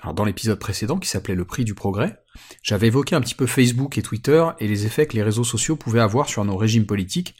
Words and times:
Alors 0.00 0.14
dans 0.14 0.24
l'épisode 0.24 0.58
précédent 0.58 0.98
qui 0.98 1.08
s'appelait 1.08 1.34
Le 1.34 1.44
prix 1.44 1.64
du 1.64 1.74
progrès, 1.74 2.22
j'avais 2.62 2.86
évoqué 2.86 3.16
un 3.16 3.20
petit 3.20 3.34
peu 3.34 3.46
Facebook 3.46 3.98
et 3.98 4.02
Twitter 4.02 4.44
et 4.60 4.68
les 4.68 4.86
effets 4.86 5.06
que 5.06 5.14
les 5.14 5.24
réseaux 5.24 5.44
sociaux 5.44 5.74
pouvaient 5.74 6.00
avoir 6.00 6.28
sur 6.28 6.44
nos 6.44 6.56
régimes 6.56 6.86
politiques, 6.86 7.34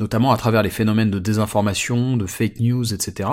notamment 0.00 0.32
à 0.32 0.36
travers 0.36 0.62
les 0.64 0.70
phénomènes 0.70 1.10
de 1.10 1.20
désinformation, 1.20 2.16
de 2.16 2.26
fake 2.26 2.58
news, 2.58 2.92
etc. 2.92 3.28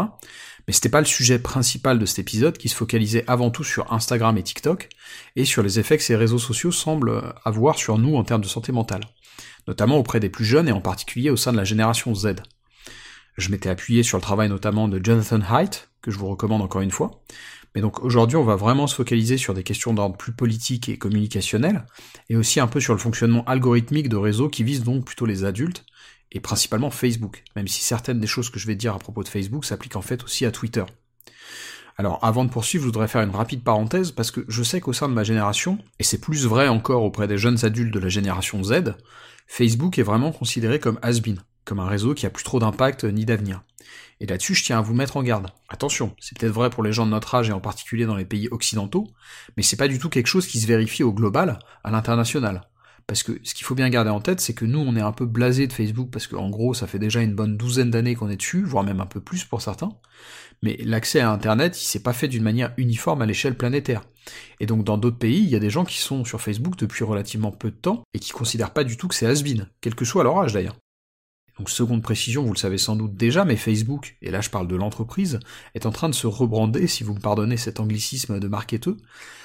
Mais 0.68 0.74
c'était 0.74 0.90
pas 0.90 1.00
le 1.00 1.06
sujet 1.06 1.40
principal 1.40 1.98
de 1.98 2.06
cet 2.06 2.20
épisode 2.20 2.58
qui 2.58 2.70
se 2.70 2.76
focalisait 2.76 3.24
avant 3.28 3.50
tout 3.50 3.64
sur 3.64 3.92
Instagram 3.92 4.38
et 4.38 4.44
TikTok 4.44 4.90
et 5.36 5.46
sur 5.46 5.64
les 5.64 5.80
effets 5.80 5.98
que 5.98 6.04
ces 6.04 6.16
réseaux 6.16 6.40
sociaux 6.40 6.72
semblent 6.72 7.34
avoir 7.46 7.78
sur 7.78 7.98
nous 7.98 8.16
en 8.16 8.24
termes 8.24 8.42
de 8.42 8.48
santé 8.48 8.72
mentale, 8.72 9.06
notamment 9.68 9.98
auprès 9.98 10.20
des 10.20 10.30
plus 10.30 10.46
jeunes 10.46 10.68
et 10.68 10.74
en 10.74 10.82
particulier 10.82 11.32
au 11.32 11.38
sein 11.38 11.52
de 11.52 11.58
la 11.58 11.64
génération 11.64 12.14
Z. 12.14 12.36
Je 13.38 13.50
m'étais 13.50 13.70
appuyé 13.70 14.04
sur 14.04 14.18
le 14.18 14.24
travail 14.24 14.50
notamment 14.50 14.88
de 14.88 15.00
Jonathan 15.04 15.40
Haidt, 15.40 15.90
que 16.02 16.12
je 16.12 16.18
vous 16.18 16.28
recommande 16.28 16.62
encore 16.62 16.82
une 16.82 16.92
fois, 16.92 17.24
mais 17.78 17.82
donc 17.82 18.04
aujourd'hui, 18.04 18.38
on 18.38 18.44
va 18.44 18.56
vraiment 18.56 18.88
se 18.88 18.96
focaliser 18.96 19.38
sur 19.38 19.54
des 19.54 19.62
questions 19.62 19.94
d'ordre 19.94 20.18
plus 20.18 20.32
politique 20.32 20.90
et 20.90 20.98
communicationnel, 20.98 21.86
et 22.28 22.36
aussi 22.36 22.60
un 22.60 22.66
peu 22.66 22.80
sur 22.80 22.94
le 22.94 22.98
fonctionnement 22.98 23.44
algorithmique 23.46 24.10
de 24.10 24.16
réseaux 24.16 24.50
qui 24.50 24.64
visent 24.64 24.82
donc 24.82 25.06
plutôt 25.06 25.28
les 25.28 25.44
adultes, 25.44 25.86
et 26.32 26.40
principalement 26.40 26.90
Facebook, 26.90 27.44
même 27.56 27.68
si 27.68 27.84
certaines 27.84 28.20
des 28.20 28.26
choses 28.26 28.50
que 28.50 28.58
je 28.58 28.66
vais 28.66 28.74
dire 28.74 28.96
à 28.96 28.98
propos 28.98 29.22
de 29.22 29.28
Facebook 29.28 29.64
s'appliquent 29.64 29.96
en 29.96 30.02
fait 30.02 30.24
aussi 30.24 30.44
à 30.44 30.50
Twitter. 30.50 30.86
Alors 31.98 32.18
avant 32.24 32.46
de 32.46 32.50
poursuivre, 32.50 32.82
je 32.82 32.88
voudrais 32.88 33.08
faire 33.08 33.22
une 33.22 33.30
rapide 33.30 33.62
parenthèse, 33.62 34.10
parce 34.10 34.32
que 34.32 34.44
je 34.48 34.64
sais 34.64 34.82
qu'au 34.82 34.94
sein 34.94 35.08
de 35.08 35.14
ma 35.14 35.24
génération, 35.24 35.78
et 36.00 36.04
c'est 36.04 36.20
plus 36.20 36.48
vrai 36.48 36.70
encore 36.70 37.04
auprès 37.04 37.28
des 37.28 37.38
jeunes 37.38 37.64
adultes 37.64 37.94
de 37.94 38.00
la 38.00 38.10
génération 38.10 38.64
Z, 38.64 38.96
Facebook 39.46 40.00
est 40.00 40.04
vraiment 40.04 40.32
considéré 40.32 40.80
comme 40.80 40.98
has-been, 41.04 41.44
comme 41.68 41.80
un 41.80 41.88
réseau 41.88 42.14
qui 42.14 42.26
a 42.26 42.30
plus 42.30 42.46
trop 42.46 42.60
d'impact 42.60 43.04
ni 43.04 43.26
d'avenir. 43.26 43.62
Et 44.20 44.26
là-dessus, 44.26 44.56
je 44.56 44.64
tiens 44.64 44.80
à 44.80 44.82
vous 44.82 44.94
mettre 44.94 45.18
en 45.18 45.22
garde. 45.22 45.48
Attention, 45.70 46.16
c'est 46.20 46.38
peut-être 46.38 46.54
vrai 46.54 46.70
pour 46.70 46.82
les 46.82 46.94
gens 46.94 47.06
de 47.06 47.12
notre 47.12 47.36
âge 47.36 47.50
et 47.50 47.54
en 47.54 47.60
particulier 47.60 48.06
dans 48.06 48.16
les 48.16 48.26
pays 48.26 48.48
occidentaux, 48.50 49.08
mais 49.58 49.64
c'est 49.64 49.76
pas 49.76 49.90
du 49.90 50.00
tout 50.00 50.10
quelque 50.10 50.28
chose 50.28 50.48
qui 50.48 50.60
se 50.60 50.66
vérifie 50.66 51.04
au 51.04 51.14
global, 51.14 51.60
à 51.84 51.92
l'international. 51.92 52.62
Parce 53.06 53.24
que 53.24 53.40
ce 53.44 53.54
qu'il 53.54 53.66
faut 53.66 53.76
bien 53.76 53.90
garder 53.90 54.10
en 54.10 54.20
tête, 54.20 54.42
c'est 54.42 54.54
que 54.54 54.66
nous, 54.66 54.80
on 54.80 54.96
est 54.96 55.02
un 55.02 55.12
peu 55.12 55.26
blasé 55.26 55.68
de 55.68 55.74
Facebook, 55.74 56.10
parce 56.10 56.28
qu'en 56.28 56.50
gros, 56.50 56.74
ça 56.74 56.88
fait 56.88 57.00
déjà 57.00 57.22
une 57.22 57.36
bonne 57.36 57.58
douzaine 57.58 57.92
d'années 57.92 58.16
qu'on 58.16 58.30
est 58.30 58.38
dessus, 58.38 58.64
voire 58.64 58.84
même 58.84 59.00
un 59.00 59.06
peu 59.06 59.22
plus 59.22 59.46
pour 59.46 59.62
certains. 59.62 59.94
Mais 60.64 60.78
l'accès 60.84 61.20
à 61.20 61.32
Internet, 61.32 61.80
il 61.82 61.86
s'est 61.86 62.02
pas 62.02 62.14
fait 62.14 62.28
d'une 62.28 62.44
manière 62.44 62.74
uniforme 62.78 63.22
à 63.22 63.26
l'échelle 63.26 63.56
planétaire. 63.56 64.04
Et 64.60 64.66
donc 64.66 64.84
dans 64.84 64.98
d'autres 64.98 65.20
pays, 65.20 65.44
il 65.44 65.50
y 65.50 65.56
a 65.56 65.60
des 65.60 65.70
gens 65.70 65.86
qui 65.86 66.00
sont 66.00 66.26
sur 66.26 66.42
Facebook 66.42 66.78
depuis 66.78 67.04
relativement 67.04 67.52
peu 67.52 67.72
de 67.72 67.76
temps, 67.76 68.04
et 68.14 68.20
qui 68.20 68.32
considèrent 68.32 68.74
pas 68.74 68.84
du 68.84 68.98
tout 68.98 69.08
que 69.08 69.16
c'est 69.16 69.28
has-been, 69.28 69.70
quel 69.80 69.96
que 69.96 70.04
soit 70.06 70.24
leur 70.24 70.40
âge 70.40 70.54
d'ailleurs. 70.54 70.76
Donc 71.58 71.70
seconde 71.70 72.04
précision, 72.04 72.44
vous 72.44 72.54
le 72.54 72.58
savez 72.58 72.78
sans 72.78 72.96
doute 72.96 73.16
déjà, 73.16 73.44
mais 73.44 73.56
Facebook, 73.56 74.16
et 74.22 74.30
là 74.30 74.42
je 74.42 74.50
parle 74.50 74.68
de 74.68 74.76
l'entreprise, 74.76 75.40
est 75.74 75.86
en 75.86 75.92
train 75.92 76.10
de 76.10 76.16
se 76.16 76.28
rebrander, 76.28 76.88
si 76.88 77.04
vous 77.04 77.16
me 77.16 77.20
pardonnez 77.20 77.58
cet 77.58 77.80
anglicisme 77.80 78.40
de 78.40 78.48
marketeux, 78.48 78.98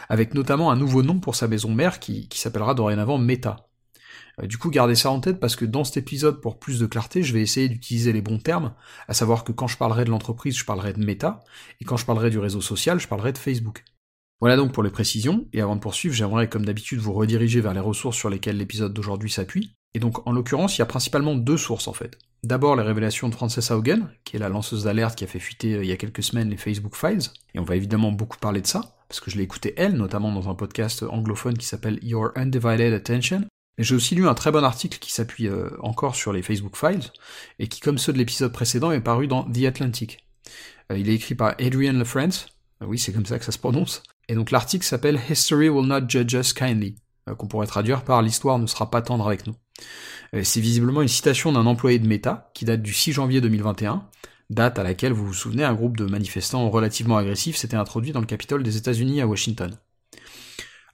avec 0.09 0.35
notamment 0.35 0.71
un 0.71 0.77
nouveau 0.77 1.03
nom 1.03 1.21
pour 1.21 1.37
sa 1.37 1.49
maison 1.49 1.73
mère 1.73 2.01
qui, 2.01 2.29
s'appellera 2.35 2.75
dorénavant 2.75 3.17
Meta. 3.17 3.69
Euh, 4.41 4.47
du 4.47 4.59
coup, 4.59 4.71
gardez 4.71 4.95
ça 4.95 5.11
en 5.11 5.21
tête 5.21 5.41
parce 5.41 5.57
que 5.57 5.65
dans 5.65 5.85
cet 5.85 5.97
épisode, 5.97 6.41
pour 6.41 6.59
plus 6.59 6.79
de 6.79 6.87
clarté, 6.87 7.23
je 7.23 7.33
vais 7.33 7.41
essayer 7.41 7.69
d'utiliser 7.69 8.13
les 8.13 8.23
bons 8.23 8.39
termes, 8.39 8.75
à 9.09 9.15
savoir 9.15 9.45
que 9.45 9.53
quand 9.53 9.67
je 9.67 9.79
parlerai 9.79 10.05
de 10.05 10.11
l'entreprise, 10.11 10.57
je 10.57 10.65
parlerai 10.67 10.93
de 10.93 11.05
Meta, 11.05 11.41
et 11.81 11.85
quand 11.85 11.97
je 11.97 12.05
parlerai 12.05 12.29
du 12.29 12.39
réseau 12.39 12.61
social, 12.61 13.01
je 13.01 13.09
parlerai 13.09 13.33
de 13.33 13.39
Facebook. 13.39 13.85
Voilà 14.41 14.57
donc 14.57 14.73
pour 14.73 14.83
les 14.83 14.91
précisions, 14.91 15.47
et 15.53 15.63
avant 15.63 15.77
de 15.77 15.81
poursuivre, 15.81 16.15
j'aimerais 16.15 16.49
comme 16.49 16.67
d'habitude 16.67 16.99
vous 16.99 17.13
rediriger 17.13 17.61
vers 17.61 17.75
les 17.75 17.81
ressources 17.81 18.17
sur 18.17 18.29
lesquelles 18.29 18.59
l'épisode 18.59 18.93
d'aujourd'hui 18.93 19.31
s'appuie, 19.31 19.77
et 19.95 19.99
donc, 19.99 20.27
en 20.27 20.33
l'occurrence, 20.33 20.77
il 20.77 20.81
y 20.81 20.83
a 20.83 20.87
principalement 20.87 21.35
deux 21.35 21.57
sources 21.57 21.89
en 21.89 21.93
fait. 21.93 22.19
D'abord, 22.45 22.75
les 22.75 22.83
révélations 22.83 23.29
de 23.29 23.35
Frances 23.35 23.71
Haugen, 23.71 24.09
qui 24.25 24.37
est 24.37 24.41
la 24.41 24.49
lanceuse 24.49 24.85
d'alerte 24.85 25.17
qui 25.17 25.25
a 25.25 25.29
fait 25.29 25.39
fuiter 25.39 25.75
euh, 25.75 25.85
il 25.85 25.89
y 25.89 25.93
a 25.93 25.97
quelques 25.97 26.25
semaines 26.25 26.51
les 26.51 26.57
Facebook 26.57 26.97
Files, 26.97 27.31
et 27.55 27.61
on 27.61 27.65
va 27.65 27.77
évidemment 27.77 28.11
beaucoup 28.11 28.39
parler 28.39 28.61
de 28.61 28.67
ça, 28.67 28.97
parce 29.09 29.21
que 29.21 29.31
je 29.31 29.37
l'ai 29.37 29.45
écouté 29.45 29.75
elle, 29.77 29.95
notamment 29.95 30.33
dans 30.33 30.49
un 30.49 30.55
podcast 30.55 31.05
anglophone 31.05 31.57
qui 31.57 31.67
s'appelle 31.67 32.01
Your 32.03 32.33
Undivided 32.35 32.95
Attention. 32.95 33.45
Et 33.79 33.85
j'ai 33.85 33.95
aussi 33.95 34.15
lu 34.15 34.27
un 34.27 34.35
très 34.35 34.51
bon 34.51 34.65
article 34.65 34.99
qui 34.99 35.13
s'appuie 35.13 35.47
euh, 35.47 35.71
encore 35.81 36.17
sur 36.17 36.33
les 36.33 36.43
Facebook 36.43 36.77
Files, 36.77 37.13
et 37.59 37.69
qui, 37.69 37.81
comme 37.81 37.99
ceux 37.99 38.13
de 38.13 38.19
l'épisode 38.19 38.53
précédent, 38.53 38.91
est 38.91 39.01
paru 39.01 39.29
dans 39.29 39.45
The 39.45 39.65
Atlantic. 39.65 40.27
Euh, 40.91 40.99
il 40.99 41.09
est 41.11 41.15
écrit 41.15 41.35
par 41.35 41.55
Adrian 41.61 41.93
LaFrance, 41.93 42.49
oui, 42.81 42.99
c'est 42.99 43.13
comme 43.13 43.27
ça 43.27 43.39
que 43.39 43.45
ça 43.45 43.53
se 43.53 43.59
prononce, 43.59 44.03
et 44.29 44.35
donc 44.35 44.51
l'article 44.51 44.85
s'appelle 44.85 45.21
History 45.31 45.69
Will 45.69 45.87
Not 45.87 46.09
Judge 46.09 46.35
Us 46.35 46.53
Kindly, 46.53 46.97
qu'on 47.27 47.47
pourrait 47.47 47.67
traduire 47.67 48.05
par 48.05 48.23
L'histoire 48.23 48.59
ne 48.59 48.67
sera 48.67 48.91
pas 48.91 49.03
tendre 49.03 49.27
avec 49.27 49.47
nous. 49.47 49.55
Euh, 50.35 50.43
c'est 50.45 50.61
visiblement 50.61 51.03
une 51.03 51.09
citation 51.09 51.53
d'un 51.53 51.67
employé 51.67 51.99
de 51.99 52.07
Meta 52.07 52.51
qui 52.55 52.65
date 52.65 52.83
du 52.83 52.93
6 52.93 53.13
janvier 53.13 53.41
2021, 53.41 54.07
date 54.51 54.79
à 54.79 54.83
laquelle 54.83 55.13
vous 55.13 55.27
vous 55.27 55.35
souvenez 55.35 55.65
un 55.65 55.75
groupe 55.75 55.97
de 55.97 56.07
manifestants 56.07 56.69
relativement 56.71 57.17
agressifs 57.17 57.57
s'était 57.57 57.77
introduit 57.77 58.13
dans 58.13 58.21
le 58.21 58.27
Capitole 58.27 58.63
des 58.63 58.77
États-Unis 58.77 59.21
à 59.21 59.27
Washington. 59.27 59.77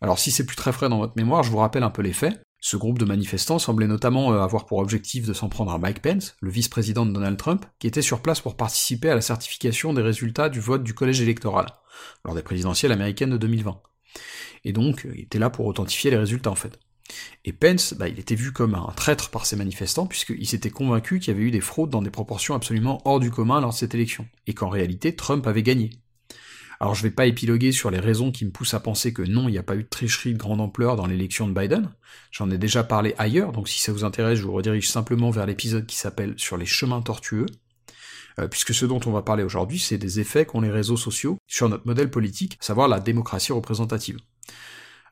Alors 0.01 0.19
si 0.19 0.31
c'est 0.31 0.47
plus 0.47 0.57
très 0.57 0.73
frais 0.73 0.89
dans 0.89 0.99
votre 0.99 1.17
mémoire, 1.17 1.43
je 1.43 1.51
vous 1.51 1.59
rappelle 1.59 1.83
un 1.83 1.91
peu 1.91 2.03
les 2.03 2.13
faits. 2.13 2.41
Ce 2.61 2.77
groupe 2.77 2.99
de 2.99 3.05
manifestants 3.05 3.61
semblait 3.61 3.87
notamment 3.87 4.33
euh, 4.33 4.41
avoir 4.41 4.67
pour 4.67 4.79
objectif 4.79 5.27
de 5.27 5.33
s'en 5.33 5.49
prendre 5.49 5.73
à 5.73 5.79
Mike 5.79 6.03
Pence, 6.03 6.37
le 6.41 6.51
vice-président 6.51 7.07
de 7.07 7.13
Donald 7.13 7.37
Trump, 7.37 7.65
qui 7.79 7.87
était 7.87 8.03
sur 8.03 8.21
place 8.21 8.41
pour 8.41 8.57
participer 8.57 9.11
à 9.11 9.15
la 9.15 9.21
certification 9.21 9.93
des 9.93 10.03
résultats 10.03 10.49
du 10.49 10.59
vote 10.59 10.83
du 10.83 10.93
collège 10.93 11.21
électoral, 11.21 11.67
lors 12.25 12.35
des 12.35 12.43
présidentielles 12.43 12.91
américaines 12.91 13.31
de 13.31 13.37
2020. 13.37 13.81
Et 14.65 14.73
donc, 14.73 15.07
il 15.15 15.21
était 15.21 15.39
là 15.39 15.51
pour 15.51 15.67
authentifier 15.67 16.11
les 16.11 16.17
résultats 16.17 16.51
en 16.51 16.57
fait. 16.57 16.79
Et 17.45 17.53
Pence, 17.53 17.95
bah, 17.95 18.09
il 18.09 18.19
était 18.19 18.35
vu 18.35 18.53
comme 18.53 18.75
un 18.75 18.93
traître 18.95 19.31
par 19.31 19.47
ces 19.47 19.57
manifestants, 19.57 20.07
puisqu'il 20.07 20.47
s'était 20.47 20.71
convaincu 20.71 21.19
qu'il 21.19 21.33
y 21.33 21.37
avait 21.37 21.47
eu 21.47 21.51
des 21.51 21.61
fraudes 21.61 21.91
dans 21.91 22.03
des 22.03 22.11
proportions 22.11 22.55
absolument 22.55 23.01
hors 23.05 23.21
du 23.21 23.31
commun 23.31 23.61
lors 23.61 23.71
de 23.71 23.77
cette 23.77 23.95
élection, 23.95 24.27
et 24.47 24.55
qu'en 24.55 24.69
réalité 24.69 25.17
Trump 25.17 25.47
avait 25.47 25.63
gagné. 25.63 25.91
Alors 26.81 26.95
je 26.95 27.03
vais 27.03 27.11
pas 27.11 27.27
épiloguer 27.27 27.73
sur 27.73 27.91
les 27.91 27.99
raisons 27.99 28.31
qui 28.31 28.45
me 28.45 28.51
poussent 28.51 28.75
à 28.75 28.81
penser 28.81 29.13
que 29.13 29.23
non, 29.23 29.49
il 29.49 29.53
n'y 29.53 29.59
a 29.59 29.65
pas 29.65 29.75
eu 29.75 29.83
de 29.83 29.89
tricherie 29.89 30.33
de 30.33 30.39
grande 30.39 30.61
ampleur 30.61 30.95
dans 30.95 31.07
l'élection 31.07 31.49
de 31.49 31.59
Biden, 31.59 31.91
j'en 32.31 32.51
ai 32.51 32.59
déjà 32.59 32.85
parlé 32.85 33.15
ailleurs, 33.19 33.53
donc 33.53 33.69
si 33.69 33.81
ça 33.81 33.93
vous 33.93 34.05
intéresse, 34.05 34.39
je 34.39 34.45
vous 34.45 34.53
redirige 34.53 34.89
simplement 34.89 35.31
vers 35.31 35.47
l'épisode 35.47 35.87
qui 35.87 35.97
s'appelle 35.97 36.35
Sur 36.37 36.57
les 36.57 36.67
chemins 36.67 37.03
tortueux, 37.03 37.47
euh, 37.47 37.68
puisque 38.51 38.75
ce 38.75 38.87
dont 38.87 39.01
on 39.07 39.11
va 39.11 39.23
parler 39.23 39.43
aujourd'hui, 39.43 39.79
c'est 39.79 39.99
des 39.99 40.21
effets 40.21 40.47
qu'ont 40.47 40.61
les 40.61 40.71
réseaux 40.71 40.97
sociaux 40.97 41.39
sur 41.47 41.69
notre 41.69 41.87
modèle 41.87 42.11
politique, 42.11 42.57
à 42.61 42.65
savoir 42.65 42.89
la 42.89 43.01
démocratie 43.01 43.53
représentative. 43.53 44.19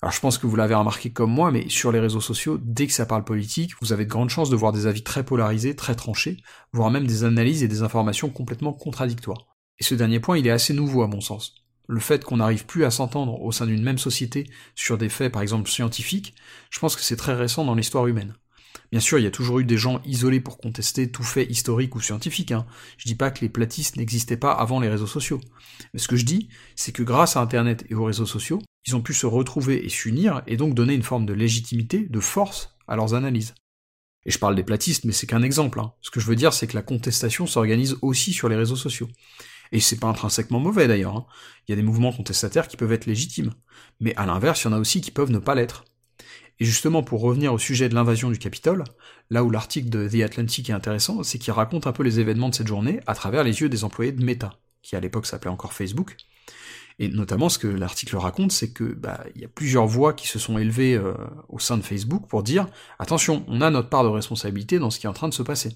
Alors 0.02 0.12
je 0.12 0.20
pense 0.20 0.38
que 0.38 0.46
vous 0.46 0.56
l'avez 0.56 0.74
remarqué 0.74 1.10
comme 1.10 1.32
moi, 1.32 1.50
mais 1.50 1.68
sur 1.68 1.90
les 1.90 2.00
réseaux 2.00 2.20
sociaux, 2.20 2.58
dès 2.62 2.86
que 2.86 2.92
ça 2.92 3.06
parle 3.06 3.24
politique, 3.24 3.72
vous 3.80 3.92
avez 3.92 4.04
de 4.04 4.10
grandes 4.10 4.30
chances 4.30 4.50
de 4.50 4.56
voir 4.56 4.72
des 4.72 4.86
avis 4.86 5.02
très 5.02 5.24
polarisés, 5.24 5.74
très 5.74 5.94
tranchés, 5.94 6.36
voire 6.72 6.90
même 6.90 7.06
des 7.06 7.24
analyses 7.24 7.62
et 7.62 7.68
des 7.68 7.82
informations 7.82 8.28
complètement 8.28 8.72
contradictoires. 8.72 9.46
Et 9.78 9.84
ce 9.84 9.94
dernier 9.94 10.20
point, 10.20 10.38
il 10.38 10.46
est 10.46 10.50
assez 10.50 10.74
nouveau 10.74 11.02
à 11.02 11.06
mon 11.06 11.20
sens. 11.20 11.54
Le 11.88 12.00
fait 12.00 12.24
qu'on 12.24 12.38
n'arrive 12.38 12.66
plus 12.66 12.84
à 12.84 12.90
s'entendre 12.90 13.40
au 13.40 13.52
sein 13.52 13.66
d'une 13.66 13.82
même 13.82 13.98
société 13.98 14.50
sur 14.74 14.98
des 14.98 15.08
faits, 15.08 15.32
par 15.32 15.42
exemple 15.42 15.70
scientifiques, 15.70 16.34
je 16.70 16.80
pense 16.80 16.96
que 16.96 17.02
c'est 17.02 17.16
très 17.16 17.34
récent 17.34 17.64
dans 17.64 17.74
l'histoire 17.74 18.06
humaine. 18.06 18.34
Bien 18.90 19.00
sûr, 19.00 19.18
il 19.18 19.24
y 19.24 19.26
a 19.26 19.30
toujours 19.30 19.58
eu 19.58 19.64
des 19.64 19.78
gens 19.78 20.00
isolés 20.04 20.40
pour 20.40 20.58
contester 20.58 21.10
tout 21.10 21.22
fait 21.22 21.44
historique 21.50 21.94
ou 21.94 22.00
scientifique. 22.00 22.52
Hein. 22.52 22.66
Je 22.98 23.04
dis 23.04 23.14
pas 23.14 23.30
que 23.30 23.40
les 23.40 23.48
platistes 23.48 23.96
n'existaient 23.96 24.36
pas 24.36 24.52
avant 24.52 24.80
les 24.80 24.88
réseaux 24.88 25.06
sociaux. 25.06 25.40
Mais 25.92 25.98
ce 25.98 26.08
que 26.08 26.16
je 26.16 26.24
dis, 26.24 26.48
c'est 26.74 26.92
que 26.92 27.02
grâce 27.02 27.36
à 27.36 27.40
Internet 27.40 27.84
et 27.88 27.94
aux 27.94 28.04
réseaux 28.04 28.26
sociaux, 28.26 28.60
ils 28.86 28.94
ont 28.94 29.02
pu 29.02 29.14
se 29.14 29.26
retrouver 29.26 29.84
et 29.84 29.88
s'unir, 29.88 30.42
et 30.46 30.56
donc 30.56 30.74
donner 30.74 30.94
une 30.94 31.02
forme 31.02 31.26
de 31.26 31.32
légitimité, 31.32 32.06
de 32.08 32.20
force 32.20 32.76
à 32.86 32.96
leurs 32.96 33.14
analyses. 33.14 33.54
Et 34.24 34.30
je 34.30 34.38
parle 34.38 34.56
des 34.56 34.64
platistes, 34.64 35.04
mais 35.04 35.12
c'est 35.12 35.26
qu'un 35.26 35.42
exemple. 35.42 35.80
Hein. 35.80 35.92
Ce 36.00 36.10
que 36.10 36.20
je 36.20 36.26
veux 36.26 36.36
dire, 36.36 36.52
c'est 36.52 36.66
que 36.66 36.74
la 36.74 36.82
contestation 36.82 37.46
s'organise 37.46 37.96
aussi 38.02 38.32
sur 38.32 38.48
les 38.48 38.56
réseaux 38.56 38.76
sociaux. 38.76 39.08
Et 39.72 39.80
c'est 39.80 39.98
pas 39.98 40.08
intrinsèquement 40.08 40.60
mauvais 40.60 40.88
d'ailleurs. 40.88 41.16
Hein. 41.16 41.26
Il 41.66 41.72
y 41.72 41.74
a 41.74 41.76
des 41.76 41.82
mouvements 41.82 42.12
contestataires 42.12 42.68
qui 42.68 42.76
peuvent 42.76 42.92
être 42.92 43.06
légitimes. 43.06 43.52
Mais 44.00 44.14
à 44.16 44.26
l'inverse, 44.26 44.62
il 44.62 44.66
y 44.66 44.68
en 44.68 44.72
a 44.72 44.78
aussi 44.78 45.00
qui 45.00 45.10
peuvent 45.10 45.30
ne 45.30 45.38
pas 45.38 45.54
l'être. 45.54 45.84
Et 46.58 46.64
justement, 46.64 47.02
pour 47.02 47.20
revenir 47.20 47.52
au 47.52 47.58
sujet 47.58 47.88
de 47.88 47.94
l'invasion 47.94 48.30
du 48.30 48.38
Capitole, 48.38 48.84
là 49.30 49.44
où 49.44 49.50
l'article 49.50 49.90
de 49.90 50.08
The 50.08 50.22
Atlantic 50.22 50.70
est 50.70 50.72
intéressant, 50.72 51.22
c'est 51.22 51.38
qu'il 51.38 51.52
raconte 51.52 51.86
un 51.86 51.92
peu 51.92 52.02
les 52.02 52.18
événements 52.20 52.48
de 52.48 52.54
cette 52.54 52.66
journée 52.66 53.00
à 53.06 53.14
travers 53.14 53.44
les 53.44 53.60
yeux 53.60 53.68
des 53.68 53.84
employés 53.84 54.12
de 54.12 54.24
Meta, 54.24 54.58
qui 54.82 54.96
à 54.96 55.00
l'époque 55.00 55.26
s'appelait 55.26 55.50
encore 55.50 55.74
Facebook. 55.74 56.16
Et 56.98 57.08
notamment, 57.08 57.50
ce 57.50 57.58
que 57.58 57.66
l'article 57.66 58.16
raconte, 58.16 58.52
c'est 58.52 58.70
que 58.70 58.84
bah, 58.84 59.22
il 59.34 59.42
y 59.42 59.44
a 59.44 59.48
plusieurs 59.48 59.86
voix 59.86 60.14
qui 60.14 60.28
se 60.28 60.38
sont 60.38 60.56
élevées 60.56 60.94
euh, 60.94 61.12
au 61.48 61.58
sein 61.58 61.76
de 61.76 61.82
Facebook 61.82 62.26
pour 62.26 62.42
dire 62.42 62.68
attention, 62.98 63.44
on 63.48 63.60
a 63.60 63.70
notre 63.70 63.90
part 63.90 64.02
de 64.02 64.08
responsabilité 64.08 64.78
dans 64.78 64.90
ce 64.90 64.98
qui 64.98 65.06
est 65.06 65.10
en 65.10 65.14
train 65.14 65.28
de 65.28 65.34
se 65.34 65.42
passer. 65.42 65.74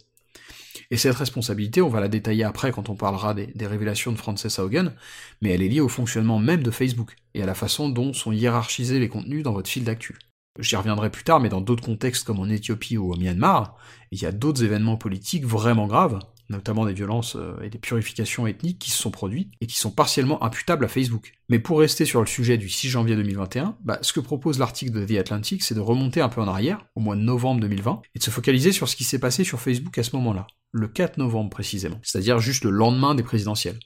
Et 0.90 0.96
cette 0.96 1.16
responsabilité, 1.16 1.82
on 1.82 1.88
va 1.88 2.00
la 2.00 2.08
détailler 2.08 2.44
après 2.44 2.72
quand 2.72 2.88
on 2.88 2.96
parlera 2.96 3.34
des, 3.34 3.66
révélations 3.66 4.12
de 4.12 4.16
Frances 4.16 4.58
Haugen, 4.58 4.94
mais 5.42 5.50
elle 5.50 5.62
est 5.62 5.68
liée 5.68 5.80
au 5.80 5.88
fonctionnement 5.88 6.38
même 6.38 6.62
de 6.62 6.70
Facebook, 6.70 7.16
et 7.34 7.42
à 7.42 7.46
la 7.46 7.54
façon 7.54 7.88
dont 7.88 8.12
sont 8.12 8.32
hiérarchisés 8.32 8.98
les 8.98 9.08
contenus 9.08 9.42
dans 9.42 9.52
votre 9.52 9.68
fil 9.68 9.84
d'actu. 9.84 10.16
J'y 10.58 10.76
reviendrai 10.76 11.10
plus 11.10 11.24
tard, 11.24 11.40
mais 11.40 11.48
dans 11.48 11.60
d'autres 11.60 11.84
contextes 11.84 12.24
comme 12.24 12.40
en 12.40 12.48
Éthiopie 12.48 12.98
ou 12.98 13.12
au 13.12 13.16
Myanmar, 13.16 13.76
il 14.10 14.20
y 14.20 14.26
a 14.26 14.32
d'autres 14.32 14.64
événements 14.64 14.96
politiques 14.96 15.46
vraiment 15.46 15.86
graves, 15.86 16.18
notamment 16.48 16.84
des 16.84 16.92
violences 16.92 17.36
euh, 17.36 17.60
et 17.62 17.70
des 17.70 17.78
purifications 17.78 18.46
ethniques 18.46 18.80
qui 18.80 18.90
se 18.90 18.98
sont 18.98 19.12
produites 19.12 19.52
et 19.60 19.66
qui 19.66 19.76
sont 19.76 19.92
partiellement 19.92 20.42
imputables 20.42 20.84
à 20.84 20.88
Facebook. 20.88 21.34
Mais 21.48 21.60
pour 21.60 21.78
rester 21.78 22.04
sur 22.04 22.20
le 22.20 22.26
sujet 22.26 22.58
du 22.58 22.68
6 22.68 22.88
janvier 22.88 23.14
2021, 23.14 23.76
bah, 23.84 23.98
ce 24.02 24.12
que 24.12 24.20
propose 24.20 24.58
l'article 24.58 24.92
de 24.92 25.04
The 25.04 25.18
Atlantic, 25.18 25.62
c'est 25.62 25.76
de 25.76 25.80
remonter 25.80 26.20
un 26.20 26.28
peu 26.28 26.40
en 26.40 26.48
arrière, 26.48 26.84
au 26.96 27.00
mois 27.00 27.14
de 27.14 27.22
novembre 27.22 27.60
2020, 27.60 28.02
et 28.14 28.18
de 28.18 28.24
se 28.24 28.30
focaliser 28.30 28.72
sur 28.72 28.88
ce 28.88 28.96
qui 28.96 29.04
s'est 29.04 29.20
passé 29.20 29.44
sur 29.44 29.60
Facebook 29.60 29.96
à 29.98 30.02
ce 30.02 30.16
moment-là, 30.16 30.48
le 30.72 30.88
4 30.88 31.18
novembre 31.18 31.50
précisément, 31.50 32.00
c'est-à-dire 32.02 32.40
juste 32.40 32.64
le 32.64 32.70
lendemain 32.70 33.14
des 33.14 33.22
présidentielles. 33.22 33.78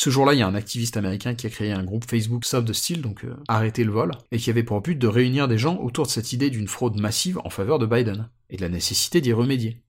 Ce 0.00 0.10
jour-là, 0.10 0.32
il 0.32 0.38
y 0.38 0.42
a 0.42 0.46
un 0.46 0.54
activiste 0.54 0.96
américain 0.96 1.34
qui 1.34 1.48
a 1.48 1.50
créé 1.50 1.72
un 1.72 1.82
groupe 1.82 2.08
Facebook 2.08 2.44
Stop 2.44 2.66
the 2.66 2.72
Steal, 2.72 3.02
donc 3.02 3.24
euh, 3.24 3.34
arrêter 3.48 3.82
le 3.82 3.90
vol, 3.90 4.12
et 4.30 4.38
qui 4.38 4.48
avait 4.48 4.62
pour 4.62 4.80
but 4.80 4.96
de 4.96 5.08
réunir 5.08 5.48
des 5.48 5.58
gens 5.58 5.76
autour 5.78 6.06
de 6.06 6.10
cette 6.12 6.32
idée 6.32 6.50
d'une 6.50 6.68
fraude 6.68 7.00
massive 7.00 7.40
en 7.42 7.50
faveur 7.50 7.80
de 7.80 7.86
Biden, 7.86 8.28
et 8.48 8.56
de 8.56 8.62
la 8.62 8.68
nécessité 8.68 9.20
d'y 9.20 9.32
remédier. 9.32 9.82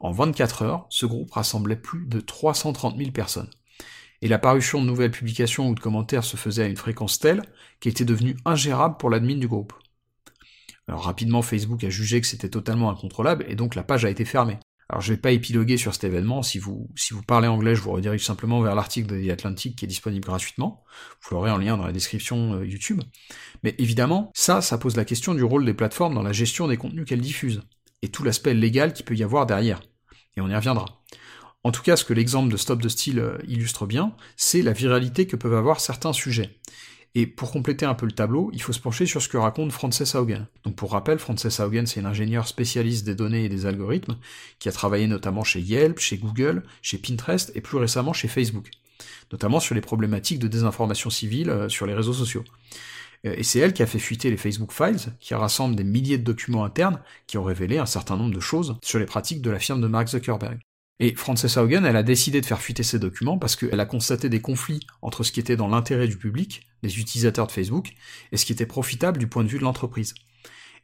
En 0.00 0.10
24 0.10 0.62
heures, 0.62 0.86
ce 0.88 1.06
groupe 1.06 1.30
rassemblait 1.30 1.76
plus 1.76 2.06
de 2.06 2.18
330 2.18 2.98
000 2.98 3.12
personnes. 3.12 3.50
Et 4.20 4.26
la 4.26 4.40
parution 4.40 4.82
de 4.82 4.86
nouvelles 4.88 5.12
publications 5.12 5.68
ou 5.68 5.76
de 5.76 5.80
commentaires 5.80 6.24
se 6.24 6.36
faisait 6.36 6.64
à 6.64 6.66
une 6.66 6.76
fréquence 6.76 7.20
telle 7.20 7.42
qu'il 7.78 7.92
était 7.92 8.04
devenu 8.04 8.36
ingérable 8.44 8.96
pour 8.96 9.10
l'admin 9.10 9.36
du 9.36 9.46
groupe. 9.46 9.74
Alors 10.88 11.04
rapidement, 11.04 11.42
Facebook 11.42 11.84
a 11.84 11.88
jugé 11.88 12.20
que 12.20 12.26
c'était 12.26 12.50
totalement 12.50 12.90
incontrôlable 12.90 13.44
et 13.46 13.54
donc 13.54 13.76
la 13.76 13.84
page 13.84 14.04
a 14.04 14.10
été 14.10 14.24
fermée. 14.24 14.58
Alors 14.90 15.02
je 15.02 15.12
vais 15.12 15.20
pas 15.20 15.30
épiloguer 15.30 15.76
sur 15.76 15.94
cet 15.94 16.02
événement, 16.02 16.42
si 16.42 16.58
vous, 16.58 16.88
si 16.96 17.14
vous 17.14 17.22
parlez 17.22 17.46
anglais, 17.46 17.76
je 17.76 17.80
vous 17.80 17.92
redirige 17.92 18.24
simplement 18.24 18.60
vers 18.60 18.74
l'article 18.74 19.06
de 19.06 19.24
The 19.24 19.30
Atlantic 19.30 19.76
qui 19.76 19.84
est 19.84 19.88
disponible 19.88 20.26
gratuitement, 20.26 20.82
vous 21.22 21.36
l'aurez 21.36 21.52
en 21.52 21.58
lien 21.58 21.76
dans 21.76 21.86
la 21.86 21.92
description 21.92 22.54
euh, 22.54 22.66
YouTube. 22.66 23.00
Mais 23.62 23.76
évidemment, 23.78 24.32
ça, 24.34 24.60
ça 24.60 24.78
pose 24.78 24.96
la 24.96 25.04
question 25.04 25.32
du 25.34 25.44
rôle 25.44 25.64
des 25.64 25.74
plateformes 25.74 26.14
dans 26.14 26.24
la 26.24 26.32
gestion 26.32 26.66
des 26.66 26.76
contenus 26.76 27.04
qu'elles 27.06 27.20
diffusent, 27.20 27.62
et 28.02 28.08
tout 28.08 28.24
l'aspect 28.24 28.52
légal 28.52 28.92
qu'il 28.92 29.04
peut 29.04 29.14
y 29.14 29.22
avoir 29.22 29.46
derrière. 29.46 29.80
Et 30.36 30.40
on 30.40 30.48
y 30.48 30.56
reviendra. 30.56 30.86
En 31.62 31.70
tout 31.70 31.82
cas, 31.82 31.94
ce 31.94 32.04
que 32.04 32.14
l'exemple 32.14 32.50
de 32.50 32.56
Stop 32.56 32.82
the 32.82 32.88
Style 32.88 33.20
euh, 33.20 33.38
illustre 33.46 33.86
bien, 33.86 34.16
c'est 34.36 34.62
la 34.62 34.72
viralité 34.72 35.28
que 35.28 35.36
peuvent 35.36 35.54
avoir 35.54 35.78
certains 35.78 36.12
sujets. 36.12 36.58
Et 37.16 37.26
pour 37.26 37.50
compléter 37.50 37.84
un 37.84 37.94
peu 37.94 38.06
le 38.06 38.12
tableau, 38.12 38.50
il 38.52 38.62
faut 38.62 38.72
se 38.72 38.78
pencher 38.78 39.04
sur 39.04 39.20
ce 39.20 39.28
que 39.28 39.36
raconte 39.36 39.72
Frances 39.72 40.14
Haugen. 40.14 40.46
Donc 40.62 40.76
pour 40.76 40.92
rappel, 40.92 41.18
Frances 41.18 41.58
Haugen, 41.58 41.86
c'est 41.86 42.00
une 42.00 42.06
ingénieure 42.06 42.46
spécialiste 42.46 43.04
des 43.04 43.16
données 43.16 43.44
et 43.44 43.48
des 43.48 43.66
algorithmes, 43.66 44.16
qui 44.60 44.68
a 44.68 44.72
travaillé 44.72 45.08
notamment 45.08 45.42
chez 45.42 45.60
Yelp, 45.60 45.98
chez 45.98 46.18
Google, 46.18 46.62
chez 46.82 46.98
Pinterest 46.98 47.50
et 47.56 47.60
plus 47.60 47.78
récemment 47.78 48.12
chez 48.12 48.28
Facebook, 48.28 48.70
notamment 49.32 49.58
sur 49.58 49.74
les 49.74 49.80
problématiques 49.80 50.38
de 50.38 50.46
désinformation 50.46 51.10
civile 51.10 51.50
euh, 51.50 51.68
sur 51.68 51.86
les 51.86 51.94
réseaux 51.94 52.12
sociaux. 52.12 52.44
Euh, 53.26 53.34
et 53.36 53.42
c'est 53.42 53.58
elle 53.58 53.72
qui 53.72 53.82
a 53.82 53.86
fait 53.86 53.98
fuiter 53.98 54.30
les 54.30 54.36
Facebook 54.36 54.72
Files, 54.72 55.12
qui 55.18 55.34
rassemblent 55.34 55.74
des 55.74 55.84
milliers 55.84 56.18
de 56.18 56.24
documents 56.24 56.64
internes 56.64 57.00
qui 57.26 57.38
ont 57.38 57.44
révélé 57.44 57.78
un 57.78 57.86
certain 57.86 58.16
nombre 58.16 58.34
de 58.34 58.40
choses 58.40 58.76
sur 58.82 59.00
les 59.00 59.06
pratiques 59.06 59.42
de 59.42 59.50
la 59.50 59.58
firme 59.58 59.80
de 59.80 59.88
Mark 59.88 60.08
Zuckerberg. 60.08 60.60
Et 61.02 61.14
Frances 61.14 61.56
Haugen, 61.56 61.86
elle 61.86 61.96
a 61.96 62.02
décidé 62.02 62.42
de 62.42 62.46
faire 62.46 62.60
fuiter 62.60 62.82
ces 62.82 62.98
documents 62.98 63.38
parce 63.38 63.56
qu'elle 63.56 63.80
a 63.80 63.86
constaté 63.86 64.28
des 64.28 64.42
conflits 64.42 64.80
entre 65.00 65.24
ce 65.24 65.32
qui 65.32 65.40
était 65.40 65.56
dans 65.56 65.68
l'intérêt 65.68 66.06
du 66.06 66.18
public, 66.18 66.68
des 66.82 67.00
utilisateurs 67.00 67.46
de 67.46 67.52
Facebook, 67.52 67.94
et 68.32 68.36
ce 68.36 68.44
qui 68.44 68.52
était 68.52 68.66
profitable 68.66 69.18
du 69.18 69.26
point 69.26 69.42
de 69.42 69.48
vue 69.48 69.58
de 69.58 69.64
l'entreprise. 69.64 70.12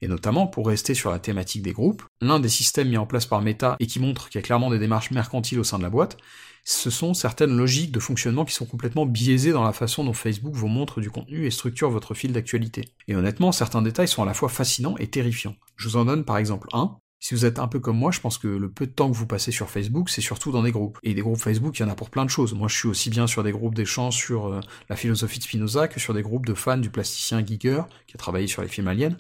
Et 0.01 0.09
notamment, 0.09 0.47
pour 0.47 0.69
rester 0.69 0.95
sur 0.95 1.11
la 1.11 1.19
thématique 1.19 1.63
des 1.63 1.73
groupes, 1.73 2.03
l'un 2.23 2.41
des 2.41 2.49
systèmes 2.49 2.89
mis 2.89 2.97
en 2.97 3.07
place 3.07 3.27
par 3.27 3.43
Meta 3.43 3.77
et 3.79 3.87
qui 3.87 4.01
montre 4.01 4.31
qu'il 4.31 4.39
y 4.39 4.43
a 4.43 4.43
clairement 4.43 4.71
des 4.71 4.79
démarches 4.79 5.11
mercantiles 5.11 5.61
au 5.61 5.65
sein 5.65 5.77
de 5.77 5.83
la 5.83 5.91
boîte, 5.91 6.17
ce 6.65 6.91
sont 6.91 7.13
certaines 7.13 7.55
logiques 7.55 7.93
de 7.93 8.01
fonctionnement 8.01 8.47
qui 8.47 8.55
sont 8.55 8.67
complètement 8.67 9.07
biaisées 9.07 9.53
dans 9.53 9.65
la 9.65 9.73
façon 9.73 10.03
dont 10.03 10.15
Facebook 10.15 10.55
vous 10.55 10.67
montre 10.67 11.01
du 11.01 11.11
contenu 11.11 11.47
et 11.47 11.51
structure 11.51 11.91
votre 11.91 12.15
fil 12.15 12.33
d'actualité. 12.33 12.87
Et 13.07 13.15
honnêtement, 13.15 13.53
certains 13.53 13.83
détails 13.83 14.09
sont 14.09 14.23
à 14.23 14.27
la 14.27 14.35
fois 14.35 14.49
fascinants 14.49 14.97
et 14.99 15.09
terrifiants. 15.09 15.57
Je 15.77 15.89
vous 15.89 15.97
en 15.97 16.07
donne 16.07 16.25
par 16.25 16.39
exemple 16.39 16.69
un, 16.73 16.99
si 17.19 17.35
vous 17.35 17.45
êtes 17.45 17.59
un 17.59 17.67
peu 17.67 17.81
comme 17.81 17.97
moi, 17.97 18.11
je 18.11 18.21
pense 18.21 18.39
que 18.39 18.47
le 18.47 18.71
peu 18.71 18.87
de 18.87 18.93
temps 18.93 19.11
que 19.11 19.17
vous 19.17 19.27
passez 19.27 19.51
sur 19.51 19.71
Facebook, 19.71 20.11
c'est 20.11 20.21
surtout 20.21 20.53
dans 20.53 20.63
des 20.63 20.71
groupes. 20.71 20.99
Et 21.03 21.15
des 21.15 21.23
groupes 21.23 21.39
Facebook, 21.39 21.79
il 21.79 21.83
y 21.83 21.85
en 21.85 21.89
a 21.89 21.95
pour 21.95 22.11
plein 22.11 22.25
de 22.25 22.31
choses. 22.31 22.53
Moi, 22.55 22.69
je 22.69 22.77
suis 22.77 22.89
aussi 22.89 23.11
bien 23.11 23.27
sur 23.27 23.43
des 23.43 23.53
groupes 23.53 23.75
d'échange 23.75 24.17
sur 24.17 24.47
euh, 24.47 24.61
la 24.89 24.97
philosophie 24.97 25.39
de 25.39 25.45
Spinoza 25.45 25.89
que 25.89 25.99
sur 25.99 26.15
des 26.15 26.23
groupes 26.23 26.47
de 26.47 26.55
fans 26.55 26.77
du 26.77 26.91
plasticien 26.91 27.45
Giger, 27.45 27.83
qui 28.07 28.15
a 28.15 28.19
travaillé 28.19 28.47
sur 28.47 28.63
les 28.63 28.69
films 28.69 28.89
aliens, 28.89 29.17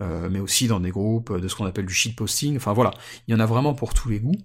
euh, 0.00 0.28
mais 0.30 0.40
aussi 0.40 0.68
dans 0.68 0.80
des 0.80 0.90
groupes 0.90 1.36
de 1.36 1.48
ce 1.48 1.54
qu'on 1.54 1.64
appelle 1.64 1.86
du 1.86 1.94
shitposting. 1.94 2.56
Enfin 2.56 2.72
voilà, 2.72 2.92
il 3.26 3.32
y 3.32 3.34
en 3.34 3.40
a 3.40 3.46
vraiment 3.46 3.74
pour 3.74 3.94
tous 3.94 4.08
les 4.08 4.20
goûts. 4.20 4.38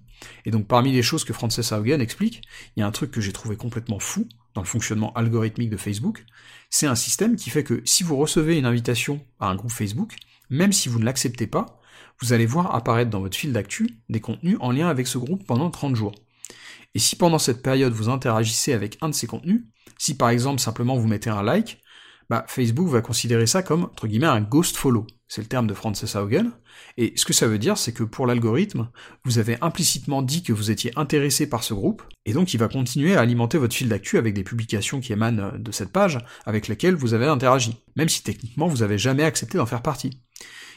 Et 0.44 0.50
donc 0.50 0.66
parmi 0.66 0.92
les 0.92 1.02
choses 1.02 1.24
que 1.24 1.32
Frances 1.32 1.72
Haugen 1.72 2.00
explique, 2.00 2.42
il 2.76 2.80
y 2.80 2.82
a 2.82 2.86
un 2.86 2.92
truc 2.92 3.10
que 3.10 3.20
j'ai 3.20 3.32
trouvé 3.32 3.56
complètement 3.56 3.98
fou 3.98 4.26
dans 4.54 4.62
le 4.62 4.66
fonctionnement 4.66 5.12
algorithmique 5.14 5.70
de 5.70 5.76
Facebook. 5.76 6.24
C'est 6.70 6.86
un 6.86 6.94
système 6.94 7.36
qui 7.36 7.50
fait 7.50 7.64
que 7.64 7.82
si 7.84 8.02
vous 8.02 8.16
recevez 8.16 8.56
une 8.56 8.66
invitation 8.66 9.20
à 9.40 9.48
un 9.48 9.56
groupe 9.56 9.72
Facebook, 9.72 10.16
même 10.48 10.72
si 10.72 10.88
vous 10.88 10.98
ne 10.98 11.04
l'acceptez 11.04 11.46
pas, 11.46 11.80
vous 12.20 12.32
allez 12.32 12.46
voir 12.46 12.74
apparaître 12.74 13.10
dans 13.10 13.20
votre 13.20 13.36
fil 13.36 13.52
d'actu 13.52 13.98
des 14.08 14.20
contenus 14.20 14.56
en 14.60 14.70
lien 14.70 14.88
avec 14.88 15.06
ce 15.06 15.18
groupe 15.18 15.46
pendant 15.46 15.70
30 15.70 15.96
jours. 15.96 16.14
Et 16.94 16.98
si 16.98 17.16
pendant 17.16 17.38
cette 17.38 17.62
période 17.62 17.92
vous 17.92 18.08
interagissez 18.08 18.72
avec 18.72 18.98
un 19.00 19.08
de 19.08 19.14
ces 19.14 19.26
contenus, 19.26 19.62
si 19.98 20.16
par 20.16 20.30
exemple 20.30 20.60
simplement 20.60 20.96
vous 20.96 21.08
mettez 21.08 21.30
un 21.30 21.42
like, 21.42 21.80
bah, 22.30 22.44
Facebook 22.48 22.88
va 22.88 23.02
considérer 23.02 23.46
ça 23.46 23.62
comme, 23.62 23.90
un 24.22 24.40
ghost 24.40 24.76
follow. 24.76 25.06
C'est 25.28 25.42
le 25.42 25.48
terme 25.48 25.66
de 25.66 25.74
Frances 25.74 26.16
Haugen. 26.16 26.52
Et 26.96 27.12
ce 27.16 27.24
que 27.24 27.32
ça 27.32 27.46
veut 27.46 27.58
dire, 27.58 27.76
c'est 27.76 27.92
que 27.92 28.04
pour 28.04 28.26
l'algorithme, 28.26 28.88
vous 29.24 29.38
avez 29.38 29.56
implicitement 29.60 30.22
dit 30.22 30.42
que 30.42 30.52
vous 30.52 30.70
étiez 30.70 30.92
intéressé 30.96 31.48
par 31.48 31.64
ce 31.64 31.74
groupe, 31.74 32.02
et 32.24 32.32
donc 32.32 32.54
il 32.54 32.58
va 32.58 32.68
continuer 32.68 33.16
à 33.16 33.20
alimenter 33.20 33.58
votre 33.58 33.74
fil 33.74 33.88
d'actu 33.88 34.18
avec 34.18 34.34
des 34.34 34.44
publications 34.44 35.00
qui 35.00 35.12
émanent 35.12 35.52
de 35.58 35.72
cette 35.72 35.92
page, 35.92 36.18
avec 36.46 36.68
lesquelles 36.68 36.94
vous 36.94 37.14
avez 37.14 37.26
interagi, 37.26 37.76
même 37.96 38.08
si 38.08 38.22
techniquement 38.22 38.68
vous 38.68 38.82
avez 38.82 38.98
jamais 38.98 39.24
accepté 39.24 39.58
d'en 39.58 39.66
faire 39.66 39.82
partie. 39.82 40.10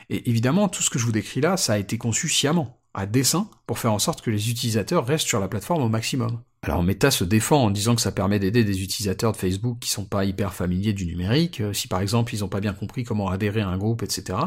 Et 0.10 0.30
évidemment, 0.30 0.70
tout 0.70 0.84
ce 0.84 0.90
que 0.90 1.00
je 1.00 1.06
vous 1.06 1.12
décris 1.12 1.42
là, 1.42 1.58
ça 1.58 1.74
a 1.74 1.78
été 1.78 1.98
conçu 1.98 2.30
sciemment, 2.30 2.80
à 2.94 3.06
dessein, 3.06 3.50
pour 3.66 3.80
faire 3.80 3.94
en 3.94 4.00
sorte 4.00 4.22
que 4.22 4.32
les 4.32 4.50
utilisateurs 4.50 5.06
restent 5.06 5.28
sur 5.28 5.40
la 5.40 5.48
plateforme 5.48 5.84
au 5.84 5.90
maximum. 5.90 6.42
Alors 6.64 6.84
Meta 6.84 7.12
se 7.12 7.24
défend 7.24 7.66
en 7.66 7.70
disant 7.70 7.96
que 7.96 8.02
ça 8.02 8.12
permet 8.12 8.40
d'aider 8.40 8.64
des 8.64 8.82
utilisateurs 8.82 9.32
de 9.32 9.38
Facebook 9.38 9.78
qui 9.80 9.90
sont 9.90 10.06
pas 10.06 10.26
hyper 10.26 10.54
familiers 10.54 10.94
du 10.94 11.06
numérique, 11.06 11.62
euh, 11.62 11.72
si 11.72 11.88
par 11.88 12.02
exemple 12.02 12.34
ils 12.34 12.44
ont 12.44 12.50
pas 12.50 12.60
bien 12.60 12.74
compris 12.74 13.04
comment 13.04 13.30
adhérer 13.30 13.62
à 13.62 13.70
un 13.70 13.78
groupe, 13.78 14.02
etc. 14.04 14.40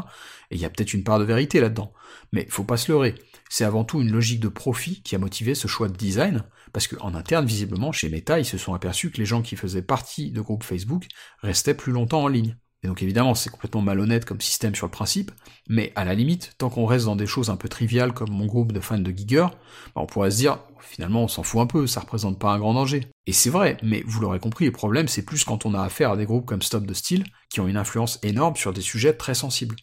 Et 0.50 0.56
il 0.56 0.60
y 0.60 0.64
a 0.64 0.70
peut-être 0.70 0.92
une 0.92 1.04
part 1.04 1.18
de 1.18 1.24
vérité 1.24 1.60
là-dedans. 1.60 1.92
Mais 2.32 2.46
faut 2.50 2.64
pas 2.64 2.76
se 2.76 2.90
leurrer. 2.90 3.14
C'est 3.48 3.64
avant 3.64 3.84
tout 3.84 4.00
une 4.00 4.10
logique 4.10 4.40
de 4.40 4.48
profit 4.48 5.02
qui 5.02 5.14
a 5.14 5.18
motivé 5.18 5.54
ce 5.54 5.68
choix 5.68 5.88
de 5.88 5.96
design, 5.96 6.44
parce 6.72 6.88
qu'en 6.88 7.14
interne, 7.14 7.46
visiblement, 7.46 7.92
chez 7.92 8.08
Meta, 8.08 8.38
ils 8.38 8.44
se 8.44 8.58
sont 8.58 8.74
aperçus 8.74 9.10
que 9.10 9.18
les 9.18 9.24
gens 9.24 9.42
qui 9.42 9.56
faisaient 9.56 9.82
partie 9.82 10.30
de 10.30 10.40
groupes 10.40 10.64
Facebook 10.64 11.06
restaient 11.42 11.74
plus 11.74 11.92
longtemps 11.92 12.24
en 12.24 12.28
ligne. 12.28 12.56
Et 12.82 12.88
donc 12.88 13.02
évidemment, 13.02 13.34
c'est 13.34 13.50
complètement 13.50 13.82
malhonnête 13.82 14.24
comme 14.24 14.40
système 14.40 14.74
sur 14.74 14.86
le 14.86 14.90
principe, 14.90 15.32
mais 15.68 15.92
à 15.96 16.04
la 16.04 16.14
limite, 16.14 16.54
tant 16.56 16.70
qu'on 16.70 16.86
reste 16.86 17.04
dans 17.04 17.16
des 17.16 17.26
choses 17.26 17.50
un 17.50 17.56
peu 17.56 17.68
triviales 17.68 18.14
comme 18.14 18.30
mon 18.30 18.46
groupe 18.46 18.72
de 18.72 18.80
fans 18.80 18.98
de 18.98 19.10
Giger, 19.10 19.46
bah, 19.94 20.02
on 20.02 20.06
pourrait 20.06 20.30
se 20.30 20.38
dire, 20.38 20.60
finalement 20.80 21.24
on 21.24 21.28
s'en 21.28 21.42
fout 21.42 21.60
un 21.60 21.66
peu, 21.66 21.86
ça 21.86 22.00
représente 22.00 22.38
pas 22.38 22.52
un 22.52 22.58
grand 22.58 22.74
danger. 22.74 23.06
Et 23.26 23.32
c'est 23.32 23.50
vrai, 23.50 23.76
mais 23.82 24.02
vous 24.06 24.20
l'aurez 24.20 24.40
compris, 24.40 24.64
le 24.64 24.72
problème 24.72 25.08
c'est 25.08 25.24
plus 25.24 25.44
quand 25.44 25.66
on 25.66 25.74
a 25.74 25.82
affaire 25.82 26.12
à 26.12 26.16
des 26.16 26.24
groupes 26.24 26.46
comme 26.46 26.62
Stop 26.62 26.86
the 26.86 26.94
Style, 26.94 27.24
qui 27.50 27.60
ont 27.60 27.68
une 27.68 27.76
influence 27.76 28.18
énorme 28.22 28.56
sur 28.56 28.72
des 28.72 28.80
sujets 28.80 29.12
très 29.12 29.34
sensibles. 29.34 29.76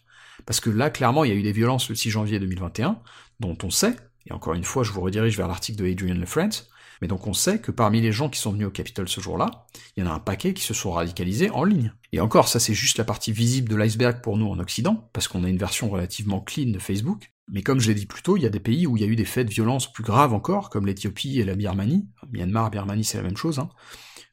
Parce 0.45 0.59
que 0.59 0.69
là, 0.69 0.89
clairement, 0.89 1.23
il 1.23 1.29
y 1.29 1.33
a 1.33 1.35
eu 1.35 1.43
des 1.43 1.51
violences 1.51 1.89
le 1.89 1.95
6 1.95 2.09
janvier 2.09 2.39
2021, 2.39 2.99
dont 3.39 3.57
on 3.63 3.69
sait, 3.69 3.95
et 4.27 4.33
encore 4.33 4.53
une 4.53 4.63
fois, 4.63 4.83
je 4.83 4.91
vous 4.91 5.01
redirige 5.01 5.37
vers 5.37 5.47
l'article 5.47 5.79
de 5.83 5.89
Adrian 5.89 6.15
LeFrance, 6.15 6.69
mais 7.01 7.07
donc 7.07 7.27
on 7.27 7.33
sait 7.33 7.59
que 7.59 7.71
parmi 7.71 8.01
les 8.01 8.11
gens 8.11 8.29
qui 8.29 8.39
sont 8.39 8.51
venus 8.51 8.67
au 8.67 8.71
Capitole 8.71 9.09
ce 9.09 9.21
jour-là, 9.21 9.65
il 9.95 10.03
y 10.03 10.07
en 10.07 10.09
a 10.09 10.13
un 10.13 10.19
paquet 10.19 10.53
qui 10.53 10.63
se 10.63 10.73
sont 10.73 10.91
radicalisés 10.91 11.49
en 11.49 11.63
ligne. 11.63 11.93
Et 12.11 12.19
encore, 12.19 12.47
ça 12.47 12.59
c'est 12.59 12.73
juste 12.73 12.97
la 12.97 13.03
partie 13.03 13.31
visible 13.31 13.69
de 13.69 13.75
l'iceberg 13.75 14.21
pour 14.21 14.37
nous 14.37 14.47
en 14.47 14.59
Occident, 14.59 15.09
parce 15.13 15.27
qu'on 15.27 15.43
a 15.43 15.49
une 15.49 15.57
version 15.57 15.89
relativement 15.89 16.41
clean 16.41 16.71
de 16.71 16.79
Facebook. 16.79 17.31
Mais 17.49 17.61
comme 17.61 17.79
je 17.79 17.87
l'ai 17.87 17.95
dit 17.95 18.05
plus 18.05 18.21
tôt, 18.21 18.35
il 18.35 18.43
y 18.43 18.45
a 18.45 18.49
des 18.49 18.59
pays 18.59 18.87
où 18.87 18.97
il 18.97 19.01
y 19.01 19.05
a 19.05 19.07
eu 19.07 19.15
des 19.15 19.25
faits 19.25 19.47
de 19.47 19.53
violence 19.53 19.91
plus 19.91 20.03
graves 20.03 20.33
encore, 20.33 20.69
comme 20.69 20.85
l'Éthiopie 20.85 21.39
et 21.39 21.45
la 21.45 21.55
Birmanie. 21.55 22.07
Myanmar, 22.31 22.69
Birmanie, 22.69 23.05
c'est 23.05 23.17
la 23.17 23.23
même 23.23 23.37
chose. 23.37 23.59
Hein. 23.59 23.69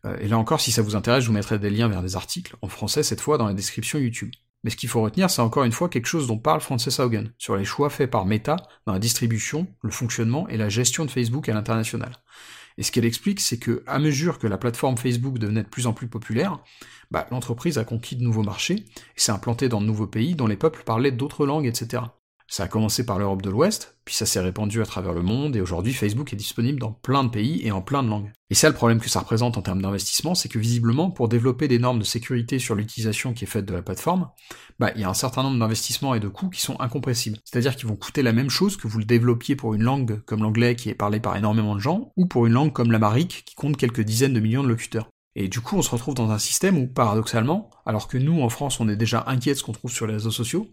Euh, 0.04 0.16
et 0.18 0.26
là 0.26 0.37
encore, 0.37 0.61
si 0.61 0.73
ça 0.73 0.83
vous 0.83 0.97
intéresse, 0.97 1.23
je 1.23 1.28
vous 1.28 1.35
mettrai 1.35 1.59
des 1.59 1.71
liens 1.71 1.88
vers 1.88 2.02
des 2.02 2.16
articles, 2.16 2.56
en 2.61 2.68
français 2.68 3.04
cette 3.04 3.21
fois, 3.21 3.38
dans 3.38 3.47
la 3.47 3.54
description 3.54 3.99
YouTube. 3.99 4.33
Mais 4.64 4.71
ce 4.71 4.76
qu'il 4.76 4.88
faut 4.88 5.02
retenir, 5.02 5.30
c'est 5.30 5.42
encore 5.42 5.64
une 5.64 5.73
fois 5.73 5.90
quelque 5.90 6.06
chose 6.06 6.26
dont 6.26 6.38
parle 6.38 6.61
Frances 6.61 6.99
Haugen, 6.99 7.33
sur 7.38 7.54
les 7.54 7.66
choix 7.66 7.90
faits 7.90 8.11
par 8.11 8.25
Meta 8.25 8.56
dans 8.87 8.94
la 8.94 8.99
distribution, 8.99 9.68
le 9.83 9.90
fonctionnement 9.90 10.49
et 10.49 10.56
la 10.56 10.71
gestion 10.71 11.04
de 11.04 11.11
Facebook 11.11 11.49
à 11.49 11.54
l'international. 11.54 12.16
Et 12.78 12.83
ce 12.83 12.90
qu'elle 12.90 13.04
explique, 13.04 13.40
c'est 13.40 13.59
que 13.59 13.85
à 13.87 13.99
mesure 13.99 14.38
que 14.38 14.47
la 14.47 14.59
plateforme 14.59 14.97
Facebook 14.97 15.38
devenait 15.38 15.62
de 15.62 15.68
plus 15.68 15.87
en 15.87 15.92
plus 15.92 16.09
populaire, 16.09 16.59
bah, 17.11 17.26
l'entreprise 17.30 17.78
a 17.78 17.85
conquis 17.85 18.16
de 18.16 18.25
nouveaux 18.25 18.42
marchés 18.42 18.87
et 18.97 19.21
s'est 19.21 19.33
implantée 19.33 19.68
dans 19.68 19.80
de 19.80 19.87
nouveaux 19.87 20.09
pays 20.09 20.35
dont 20.35 20.47
les 20.47 20.56
peuples 20.56 20.83
parlaient 20.83 21.12
d'autres 21.12 21.47
langues, 21.47 21.66
etc. 21.66 22.02
Ça 22.46 22.64
a 22.64 22.68
commencé 22.68 23.06
par 23.06 23.18
l'Europe 23.18 23.42
de 23.42 23.50
l'Ouest, 23.50 23.96
puis 24.04 24.14
ça 24.14 24.26
s'est 24.26 24.40
répandu 24.40 24.82
à 24.82 24.86
travers 24.86 25.14
le 25.14 25.22
monde, 25.22 25.56
et 25.56 25.60
aujourd'hui 25.60 25.94
Facebook 25.94 26.32
est 26.32 26.36
disponible 26.36 26.78
dans 26.78 26.92
plein 26.92 27.24
de 27.24 27.30
pays 27.30 27.66
et 27.66 27.72
en 27.72 27.80
plein 27.80 28.02
de 28.02 28.08
langues. 28.08 28.30
Et 28.50 28.54
ça, 28.54 28.68
le 28.68 28.74
problème 28.74 29.00
que 29.00 29.08
ça 29.08 29.20
représente 29.20 29.56
en 29.56 29.62
termes 29.62 29.80
d'investissement, 29.80 30.34
c'est 30.34 30.50
que 30.50 30.58
visiblement, 30.58 31.10
pour 31.10 31.28
développer 31.28 31.68
des 31.68 31.78
normes 31.78 31.98
de 31.98 32.04
sécurité 32.04 32.58
sur 32.58 32.74
l'utilisation 32.74 33.32
qui 33.32 33.44
est 33.44 33.48
faite 33.48 33.64
de 33.64 33.72
la 33.72 33.82
plateforme, 33.82 34.28
bah, 34.78 34.92
il 34.94 35.00
y 35.00 35.04
a 35.04 35.08
un 35.08 35.14
certain 35.14 35.42
nombre 35.42 35.58
d'investissements 35.58 36.14
et 36.14 36.20
de 36.20 36.28
coûts 36.28 36.50
qui 36.50 36.60
sont 36.60 36.78
incompressibles. 36.80 37.38
C'est-à-dire 37.44 37.76
qu'ils 37.76 37.88
vont 37.88 37.96
coûter 37.96 38.22
la 38.22 38.32
même 38.32 38.50
chose 38.50 38.76
que 38.76 38.88
vous 38.88 38.98
le 38.98 39.04
développiez 39.04 39.56
pour 39.56 39.74
une 39.74 39.82
langue 39.82 40.20
comme 40.26 40.42
l'anglais 40.42 40.76
qui 40.76 40.90
est 40.90 40.94
parlé 40.94 41.20
par 41.20 41.36
énormément 41.36 41.74
de 41.74 41.80
gens, 41.80 42.12
ou 42.16 42.26
pour 42.26 42.46
une 42.46 42.52
langue 42.52 42.72
comme 42.72 42.92
l'amarique 42.92 43.44
qui 43.46 43.54
compte 43.54 43.78
quelques 43.78 44.02
dizaines 44.02 44.34
de 44.34 44.40
millions 44.40 44.62
de 44.62 44.68
locuteurs. 44.68 45.08
Et 45.37 45.49
du 45.49 45.61
coup, 45.61 45.76
on 45.76 45.83
se 45.83 45.91
retrouve 45.91 46.14
dans 46.14 46.31
un 46.31 46.38
système 46.38 46.79
où, 46.79 46.87
paradoxalement, 46.87 47.71
alors 47.87 48.07
que 48.07 48.19
nous, 48.19 48.41
en 48.41 48.49
France, 48.49 48.79
on 48.79 48.88
est 48.88 48.97
déjà 48.97 49.25
inquiet 49.26 49.53
de 49.53 49.59
ce 49.59 49.64
qu'on 49.64 49.73
trouve 49.73 49.91
sur 49.91 50.07
les 50.07 50.14
réseaux 50.14 50.31
sociaux, 50.31 50.69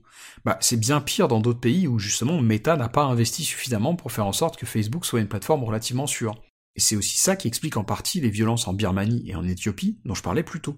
bah, 0.46 0.58
c'est 0.62 0.80
bien 0.80 1.02
pire 1.02 1.28
dans 1.28 1.40
d'autres 1.40 1.60
pays 1.60 1.88
où, 1.88 1.98
justement, 1.98 2.40
Meta 2.42 2.78
n'a 2.78 2.90
pas 2.90 3.04
investi 3.04 3.44
suffisamment 3.44 3.96
pour 3.96 4.12
faire 4.12 4.28
en 4.28 4.34
sorte 4.34 4.58
que 4.58 4.68
Facebook 4.68 5.06
soit 5.06 5.20
une 5.20 5.28
plateforme 5.28 5.64
relativement 5.64 6.06
sûre. 6.06 6.36
Et 6.76 6.80
c'est 6.80 6.96
aussi 6.96 7.18
ça 7.18 7.36
qui 7.36 7.48
explique 7.48 7.76
en 7.76 7.84
partie 7.84 8.22
les 8.22 8.30
violences 8.30 8.68
en 8.68 8.74
Birmanie 8.74 9.24
et 9.28 9.36
en 9.36 9.48
Éthiopie, 9.48 10.00
dont 10.06 10.14
je 10.14 10.22
parlais 10.22 10.44
plus 10.44 10.62
tôt. 10.62 10.76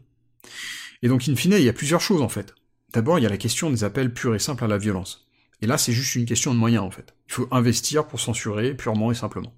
Et 1.02 1.10
donc, 1.10 1.28
in 1.28 1.36
fine, 1.36 1.56
il 1.58 1.64
y 1.64 1.70
a 1.70 1.74
plusieurs 1.74 2.02
choses, 2.02 2.22
en 2.22 2.30
fait. 2.30 2.56
D'abord, 2.94 3.20
il 3.20 3.24
y 3.24 3.28
a 3.28 3.30
la 3.30 3.38
question 3.38 3.70
des 3.70 3.84
appels 3.84 4.14
purs 4.14 4.34
et 4.34 4.40
simples 4.40 4.64
à 4.64 4.68
la 4.68 4.78
violence. 4.78 5.28
Et 5.62 5.68
là, 5.68 5.78
c'est 5.78 5.92
juste 5.92 6.16
une 6.16 6.26
question 6.26 6.54
de 6.54 6.60
moyens, 6.60 6.86
en 6.86 6.92
fait. 6.92 7.16
Il 7.28 7.34
faut 7.34 7.48
investir 7.52 8.08
pour 8.08 8.22
censurer, 8.22 8.76
purement 8.76 9.12
et 9.12 9.16
simplement. 9.16 9.54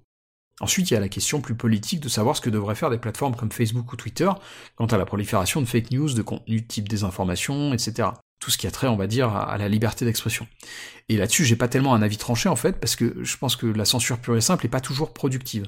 Ensuite, 0.60 0.90
il 0.90 0.94
y 0.94 0.96
a 0.96 1.00
la 1.00 1.08
question 1.08 1.40
plus 1.40 1.54
politique 1.54 2.00
de 2.00 2.08
savoir 2.08 2.34
ce 2.34 2.40
que 2.40 2.48
devraient 2.48 2.74
faire 2.74 2.88
des 2.88 2.98
plateformes 2.98 3.36
comme 3.36 3.52
Facebook 3.52 3.92
ou 3.92 3.96
Twitter 3.96 4.30
quant 4.74 4.86
à 4.86 4.96
la 4.96 5.04
prolifération 5.04 5.60
de 5.60 5.66
fake 5.66 5.90
news, 5.90 6.14
de 6.14 6.22
contenu 6.22 6.66
type 6.66 6.88
désinformation, 6.88 7.74
etc. 7.74 8.08
Tout 8.40 8.50
ce 8.50 8.56
qui 8.56 8.66
a 8.66 8.70
trait, 8.70 8.86
on 8.86 8.96
va 8.96 9.06
dire, 9.06 9.34
à 9.34 9.58
la 9.58 9.68
liberté 9.68 10.04
d'expression. 10.04 10.46
Et 11.08 11.16
là-dessus, 11.16 11.44
j'ai 11.44 11.56
pas 11.56 11.68
tellement 11.68 11.94
un 11.94 12.02
avis 12.02 12.16
tranché 12.16 12.48
en 12.48 12.56
fait, 12.56 12.80
parce 12.80 12.96
que 12.96 13.22
je 13.22 13.36
pense 13.36 13.56
que 13.56 13.66
la 13.66 13.84
censure 13.84 14.18
pure 14.18 14.36
et 14.36 14.40
simple 14.40 14.64
est 14.66 14.70
pas 14.70 14.80
toujours 14.80 15.12
productive. 15.12 15.66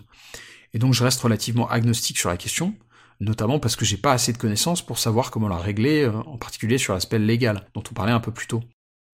Et 0.74 0.78
donc 0.78 0.94
je 0.94 1.04
reste 1.04 1.20
relativement 1.20 1.68
agnostique 1.68 2.18
sur 2.18 2.28
la 2.28 2.36
question, 2.36 2.74
notamment 3.20 3.58
parce 3.58 3.76
que 3.76 3.84
j'ai 3.84 3.96
pas 3.96 4.12
assez 4.12 4.32
de 4.32 4.38
connaissances 4.38 4.84
pour 4.84 4.98
savoir 4.98 5.30
comment 5.30 5.48
la 5.48 5.58
régler, 5.58 6.04
euh, 6.04 6.12
en 6.12 6.36
particulier 6.38 6.78
sur 6.78 6.94
l'aspect 6.94 7.18
légal, 7.18 7.66
dont 7.74 7.82
on 7.90 7.94
parlait 7.94 8.12
un 8.12 8.20
peu 8.20 8.32
plus 8.32 8.46
tôt. 8.46 8.62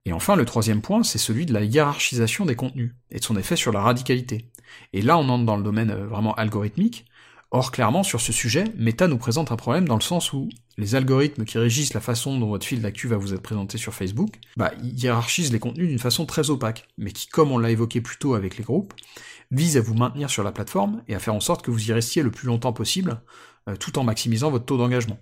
Et 0.05 0.13
enfin, 0.13 0.35
le 0.35 0.45
troisième 0.45 0.81
point, 0.81 1.03
c'est 1.03 1.17
celui 1.17 1.45
de 1.45 1.53
la 1.53 1.63
hiérarchisation 1.63 2.45
des 2.45 2.55
contenus, 2.55 2.91
et 3.09 3.19
de 3.19 3.23
son 3.23 3.37
effet 3.37 3.55
sur 3.55 3.71
la 3.71 3.81
radicalité. 3.81 4.49
Et 4.91 5.01
là, 5.01 5.17
on 5.17 5.29
entre 5.29 5.45
dans 5.45 5.55
le 5.55 5.63
domaine 5.63 5.91
euh, 5.91 6.07
vraiment 6.07 6.33
algorithmique. 6.35 7.05
Or, 7.51 7.71
clairement, 7.71 8.03
sur 8.03 8.19
ce 8.19 8.33
sujet, 8.33 8.65
Meta 8.77 9.07
nous 9.07 9.17
présente 9.17 9.51
un 9.51 9.55
problème 9.55 9.87
dans 9.87 9.95
le 9.95 10.01
sens 10.01 10.33
où 10.33 10.49
les 10.77 10.95
algorithmes 10.95 11.45
qui 11.45 11.59
régissent 11.59 11.93
la 11.93 12.01
façon 12.01 12.37
dont 12.39 12.47
votre 12.47 12.65
fil 12.65 12.81
d'actu 12.81 13.07
va 13.07 13.15
vous 13.15 13.33
être 13.33 13.43
présenté 13.43 13.77
sur 13.77 13.93
Facebook, 13.93 14.39
bah, 14.57 14.71
hiérarchisent 14.81 15.53
les 15.53 15.59
contenus 15.59 15.87
d'une 15.87 15.99
façon 15.99 16.25
très 16.25 16.49
opaque, 16.49 16.87
mais 16.97 17.11
qui, 17.11 17.27
comme 17.27 17.51
on 17.51 17.59
l'a 17.59 17.69
évoqué 17.69 18.01
plus 18.01 18.17
tôt 18.17 18.33
avec 18.33 18.57
les 18.57 18.63
groupes, 18.63 18.93
visent 19.51 19.77
à 19.77 19.81
vous 19.81 19.93
maintenir 19.93 20.31
sur 20.31 20.43
la 20.43 20.51
plateforme 20.51 21.03
et 21.07 21.13
à 21.13 21.19
faire 21.19 21.35
en 21.35 21.39
sorte 21.39 21.63
que 21.63 21.69
vous 21.69 21.89
y 21.89 21.93
restiez 21.93 22.23
le 22.23 22.31
plus 22.31 22.47
longtemps 22.47 22.73
possible, 22.73 23.21
euh, 23.69 23.75
tout 23.75 23.99
en 23.99 24.03
maximisant 24.03 24.49
votre 24.49 24.65
taux 24.65 24.77
d'engagement 24.77 25.19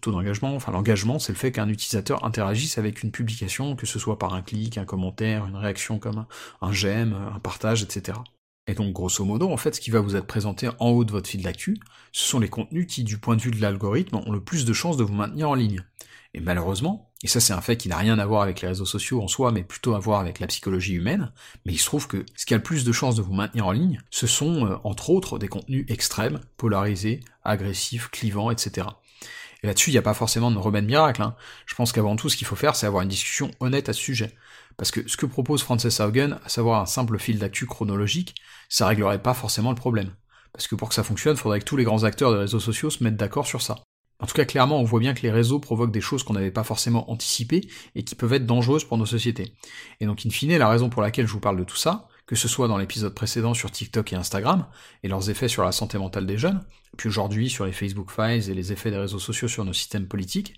taux 0.00 0.12
d'engagement, 0.12 0.54
enfin 0.54 0.72
l'engagement, 0.72 1.18
c'est 1.18 1.32
le 1.32 1.38
fait 1.38 1.52
qu'un 1.52 1.68
utilisateur 1.68 2.24
interagisse 2.24 2.78
avec 2.78 3.02
une 3.02 3.10
publication, 3.10 3.76
que 3.76 3.86
ce 3.86 3.98
soit 3.98 4.18
par 4.18 4.34
un 4.34 4.42
clic, 4.42 4.78
un 4.78 4.84
commentaire, 4.84 5.46
une 5.46 5.56
réaction 5.56 5.98
comme 5.98 6.26
un 6.60 6.72
j'aime, 6.72 7.14
un 7.34 7.38
partage, 7.38 7.82
etc. 7.82 8.18
Et 8.66 8.74
donc, 8.74 8.92
grosso 8.92 9.24
modo, 9.24 9.50
en 9.50 9.56
fait, 9.56 9.74
ce 9.74 9.80
qui 9.80 9.90
va 9.90 10.00
vous 10.00 10.14
être 10.14 10.26
présenté 10.26 10.68
en 10.78 10.90
haut 10.90 11.04
de 11.04 11.10
votre 11.10 11.28
fil 11.28 11.42
d'actu, 11.42 11.78
ce 12.12 12.28
sont 12.28 12.38
les 12.38 12.48
contenus 12.48 12.86
qui, 12.86 13.02
du 13.02 13.16
point 13.16 13.34
de 13.34 13.40
vue 13.40 13.50
de 13.50 13.60
l'algorithme, 13.60 14.16
ont 14.16 14.32
le 14.32 14.42
plus 14.42 14.66
de 14.66 14.72
chances 14.74 14.98
de 14.98 15.04
vous 15.04 15.14
maintenir 15.14 15.48
en 15.48 15.54
ligne. 15.54 15.82
Et 16.34 16.40
malheureusement, 16.40 17.10
et 17.22 17.26
ça 17.26 17.40
c'est 17.40 17.52
un 17.52 17.60
fait 17.60 17.76
qui 17.76 17.88
n'a 17.88 17.96
rien 17.96 18.18
à 18.18 18.26
voir 18.26 18.42
avec 18.42 18.60
les 18.60 18.68
réseaux 18.68 18.84
sociaux 18.84 19.22
en 19.22 19.28
soi, 19.28 19.50
mais 19.50 19.64
plutôt 19.64 19.94
à 19.94 19.98
voir 19.98 20.20
avec 20.20 20.40
la 20.40 20.46
psychologie 20.46 20.94
humaine, 20.94 21.32
mais 21.64 21.72
il 21.72 21.78
se 21.78 21.86
trouve 21.86 22.06
que 22.06 22.24
ce 22.36 22.44
qui 22.44 22.54
a 22.54 22.58
le 22.58 22.62
plus 22.62 22.84
de 22.84 22.92
chances 22.92 23.16
de 23.16 23.22
vous 23.22 23.32
maintenir 23.32 23.66
en 23.66 23.72
ligne, 23.72 24.00
ce 24.10 24.26
sont, 24.26 24.66
euh, 24.66 24.76
entre 24.84 25.10
autres, 25.10 25.38
des 25.38 25.48
contenus 25.48 25.86
extrêmes, 25.88 26.40
polarisés, 26.58 27.20
agressifs, 27.44 28.08
clivants, 28.10 28.50
etc. 28.50 28.88
Et 29.62 29.66
là-dessus, 29.66 29.90
il 29.90 29.94
n'y 29.94 29.98
a 29.98 30.02
pas 30.02 30.14
forcément 30.14 30.50
de 30.50 30.58
remède 30.58 30.84
miracle. 30.84 31.22
Hein. 31.22 31.34
Je 31.66 31.74
pense 31.74 31.92
qu'avant 31.92 32.16
tout, 32.16 32.28
ce 32.28 32.36
qu'il 32.36 32.46
faut 32.46 32.56
faire, 32.56 32.76
c'est 32.76 32.86
avoir 32.86 33.02
une 33.02 33.08
discussion 33.08 33.50
honnête 33.60 33.88
à 33.88 33.92
ce 33.92 34.00
sujet. 34.00 34.34
Parce 34.76 34.90
que 34.90 35.08
ce 35.08 35.16
que 35.16 35.26
propose 35.26 35.62
Frances 35.62 36.00
Haugen, 36.00 36.38
à 36.44 36.48
savoir 36.48 36.80
un 36.80 36.86
simple 36.86 37.18
fil 37.18 37.38
d'actu 37.38 37.66
chronologique, 37.66 38.34
ça 38.68 38.86
réglerait 38.86 39.22
pas 39.22 39.34
forcément 39.34 39.70
le 39.70 39.76
problème. 39.76 40.14
Parce 40.52 40.68
que 40.68 40.76
pour 40.76 40.88
que 40.88 40.94
ça 40.94 41.02
fonctionne, 41.02 41.34
il 41.34 41.40
faudrait 41.40 41.58
que 41.60 41.64
tous 41.64 41.76
les 41.76 41.84
grands 41.84 42.04
acteurs 42.04 42.32
des 42.32 42.38
réseaux 42.38 42.60
sociaux 42.60 42.90
se 42.90 43.02
mettent 43.02 43.16
d'accord 43.16 43.46
sur 43.46 43.60
ça. 43.60 43.82
En 44.20 44.26
tout 44.26 44.34
cas, 44.34 44.44
clairement, 44.44 44.80
on 44.80 44.84
voit 44.84 45.00
bien 45.00 45.14
que 45.14 45.22
les 45.22 45.30
réseaux 45.30 45.60
provoquent 45.60 45.92
des 45.92 46.00
choses 46.00 46.22
qu'on 46.24 46.32
n'avait 46.32 46.50
pas 46.50 46.64
forcément 46.64 47.10
anticipées 47.10 47.68
et 47.94 48.02
qui 48.02 48.14
peuvent 48.14 48.32
être 48.32 48.46
dangereuses 48.46 48.84
pour 48.84 48.98
nos 48.98 49.06
sociétés. 49.06 49.52
Et 50.00 50.06
donc, 50.06 50.26
in 50.26 50.30
fine, 50.30 50.56
la 50.56 50.68
raison 50.68 50.90
pour 50.90 51.02
laquelle 51.02 51.26
je 51.26 51.32
vous 51.32 51.40
parle 51.40 51.58
de 51.58 51.64
tout 51.64 51.76
ça, 51.76 52.08
que 52.28 52.36
ce 52.36 52.46
soit 52.46 52.68
dans 52.68 52.76
l'épisode 52.76 53.14
précédent 53.14 53.54
sur 53.54 53.70
TikTok 53.70 54.12
et 54.12 54.16
Instagram, 54.16 54.66
et 55.02 55.08
leurs 55.08 55.30
effets 55.30 55.48
sur 55.48 55.64
la 55.64 55.72
santé 55.72 55.96
mentale 55.96 56.26
des 56.26 56.36
jeunes, 56.36 56.60
puis 56.98 57.08
aujourd'hui 57.08 57.48
sur 57.48 57.64
les 57.64 57.72
Facebook 57.72 58.10
Files 58.10 58.50
et 58.50 58.54
les 58.54 58.70
effets 58.70 58.90
des 58.90 58.98
réseaux 58.98 59.18
sociaux 59.18 59.48
sur 59.48 59.64
nos 59.64 59.72
systèmes 59.72 60.06
politiques. 60.06 60.54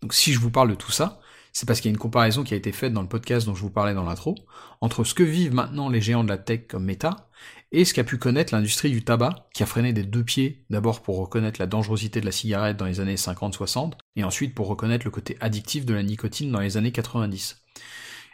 Donc 0.00 0.14
si 0.14 0.32
je 0.32 0.40
vous 0.40 0.50
parle 0.50 0.70
de 0.70 0.74
tout 0.74 0.90
ça, 0.90 1.20
c'est 1.52 1.66
parce 1.66 1.80
qu'il 1.80 1.90
y 1.90 1.92
a 1.92 1.94
une 1.94 1.98
comparaison 1.98 2.42
qui 2.42 2.54
a 2.54 2.56
été 2.56 2.72
faite 2.72 2.94
dans 2.94 3.02
le 3.02 3.08
podcast 3.08 3.46
dont 3.46 3.54
je 3.54 3.60
vous 3.60 3.70
parlais 3.70 3.92
dans 3.92 4.04
l'intro, 4.04 4.34
entre 4.80 5.04
ce 5.04 5.12
que 5.12 5.22
vivent 5.22 5.52
maintenant 5.52 5.90
les 5.90 6.00
géants 6.00 6.24
de 6.24 6.30
la 6.30 6.38
tech 6.38 6.62
comme 6.66 6.84
Meta, 6.84 7.28
et 7.70 7.84
ce 7.84 7.92
qu'a 7.92 8.02
pu 8.02 8.16
connaître 8.16 8.54
l'industrie 8.54 8.90
du 8.90 9.04
tabac, 9.04 9.46
qui 9.52 9.62
a 9.62 9.66
freiné 9.66 9.92
des 9.92 10.04
deux 10.04 10.24
pieds, 10.24 10.64
d'abord 10.70 11.02
pour 11.02 11.18
reconnaître 11.18 11.60
la 11.60 11.66
dangerosité 11.66 12.22
de 12.22 12.26
la 12.26 12.32
cigarette 12.32 12.78
dans 12.78 12.86
les 12.86 13.00
années 13.00 13.16
50-60, 13.16 13.92
et 14.16 14.24
ensuite 14.24 14.54
pour 14.54 14.68
reconnaître 14.68 15.04
le 15.04 15.10
côté 15.10 15.36
addictif 15.40 15.84
de 15.84 15.92
la 15.92 16.02
nicotine 16.02 16.50
dans 16.50 16.60
les 16.60 16.78
années 16.78 16.92
90. 16.92 17.60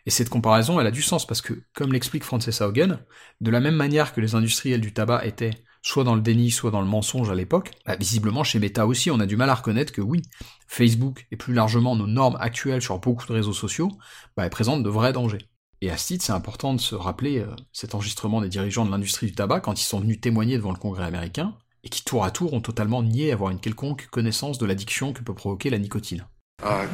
Et 0.06 0.10
cette 0.10 0.30
comparaison, 0.30 0.80
elle 0.80 0.86
a 0.86 0.92
du 0.92 1.02
sens 1.02 1.26
parce 1.26 1.42
que, 1.42 1.54
comme 1.74 1.92
l'explique 1.92 2.24
Frances 2.24 2.60
Haugen, 2.60 3.00
de 3.40 3.50
la 3.50 3.60
même 3.60 3.74
manière 3.74 4.14
que 4.14 4.20
les 4.20 4.36
industriels 4.36 4.80
du 4.80 4.92
tabac 4.92 5.26
étaient 5.26 5.50
soit 5.82 6.04
dans 6.04 6.14
le 6.14 6.20
déni, 6.20 6.50
soit 6.50 6.70
dans 6.70 6.80
le 6.80 6.86
mensonge 6.86 7.30
à 7.30 7.34
l'époque, 7.34 7.72
bah, 7.84 7.96
visiblement 7.96 8.44
chez 8.44 8.58
Meta 8.58 8.86
aussi, 8.86 9.10
on 9.10 9.20
a 9.20 9.26
du 9.26 9.36
mal 9.36 9.50
à 9.50 9.54
reconnaître 9.54 9.92
que 9.92 10.00
oui, 10.00 10.22
Facebook 10.68 11.26
et 11.30 11.36
plus 11.36 11.54
largement 11.54 11.96
nos 11.96 12.06
normes 12.06 12.36
actuelles 12.40 12.82
sur 12.82 12.98
beaucoup 12.98 13.26
de 13.26 13.32
réseaux 13.32 13.52
sociaux, 13.52 13.90
bah, 14.36 14.48
présentent 14.48 14.82
de 14.82 14.88
vrais 14.88 15.12
dangers. 15.12 15.48
Et 15.82 15.90
à 15.90 15.96
ce 15.96 16.06
titre, 16.06 16.24
c'est 16.24 16.32
important 16.32 16.72
de 16.74 16.80
se 16.80 16.94
rappeler 16.94 17.38
euh, 17.38 17.54
cet 17.72 17.94
enregistrement 17.94 18.40
des 18.40 18.48
dirigeants 18.48 18.84
de 18.84 18.90
l'industrie 18.90 19.26
du 19.26 19.34
tabac 19.34 19.60
quand 19.60 19.80
ils 19.80 19.84
sont 19.84 20.00
venus 20.00 20.20
témoigner 20.20 20.56
devant 20.56 20.72
le 20.72 20.78
Congrès 20.78 21.04
américain, 21.04 21.54
et 21.84 21.88
qui 21.88 22.02
tour 22.04 22.24
à 22.24 22.30
tour 22.30 22.52
ont 22.52 22.60
totalement 22.60 23.02
nié 23.02 23.30
avoir 23.30 23.50
une 23.50 23.60
quelconque 23.60 24.08
connaissance 24.10 24.58
de 24.58 24.66
l'addiction 24.66 25.12
que 25.12 25.22
peut 25.22 25.34
provoquer 25.34 25.70
la 25.70 25.78
nicotine. 25.78 26.26
Uh, 26.64 26.88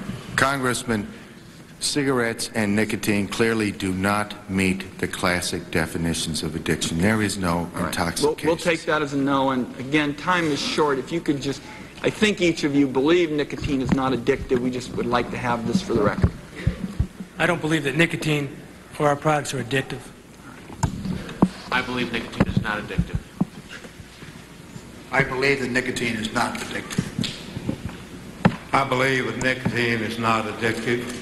Cigarettes 1.83 2.51
and 2.55 2.77
nicotine 2.77 3.27
clearly 3.27 3.73
do 3.73 3.93
not 3.93 4.49
meet 4.49 4.99
the 4.99 5.09
classic 5.09 5.71
definitions 5.71 6.43
of 6.43 6.55
addiction. 6.55 6.99
There 6.99 7.23
is 7.23 7.39
no 7.39 7.65
right. 7.75 7.87
intoxication. 7.87 8.47
We'll, 8.47 8.55
we'll, 8.55 8.57
take 8.57 8.83
that 8.85 9.03
as 9.03 9.13
a 9.13 9.17
no. 9.17 9.51
And 9.51 9.77
again, 9.79 10.15
time 10.15 10.45
is 10.45 10.61
short. 10.61 10.99
If 10.99 11.11
you 11.11 11.21
could 11.21 11.43
just, 11.43 11.61
I 12.03 12.11
think 12.11 12.41
each 12.41 12.65
of 12.65 12.75
you 12.75 12.87
believe 12.87 13.33
nicotine 13.33 13.83
is 13.83 13.93
not 13.93 14.13
addictive. 14.13 14.61
We 14.61 14.71
just 14.71 14.95
would 14.95 15.07
like 15.07 15.31
to 15.33 15.37
have 15.37 15.67
this 15.67 15.83
for 15.83 15.95
the 15.95 16.03
record. 16.03 16.31
I 17.39 17.47
don't 17.47 17.61
believe 17.61 17.85
that 17.85 17.97
nicotine 17.97 18.57
or 18.99 19.09
our 19.09 19.17
products 19.17 19.53
are 19.53 19.63
addictive. 19.63 20.01
I 21.73 21.83
believe 21.83 22.13
nicotine 22.13 22.47
is 22.47 22.63
not 22.63 22.81
addictive. 22.81 23.19
I 25.11 25.25
believe 25.25 25.61
that 25.61 25.71
nicotine 25.71 26.17
is 26.17 26.33
not 26.33 26.55
addictive. 26.59 27.09
I 28.73 28.85
believe 28.85 29.27
that 29.27 29.43
nicotine 29.43 30.01
is 30.01 30.19
not 30.19 30.47
addictive. 30.47 31.22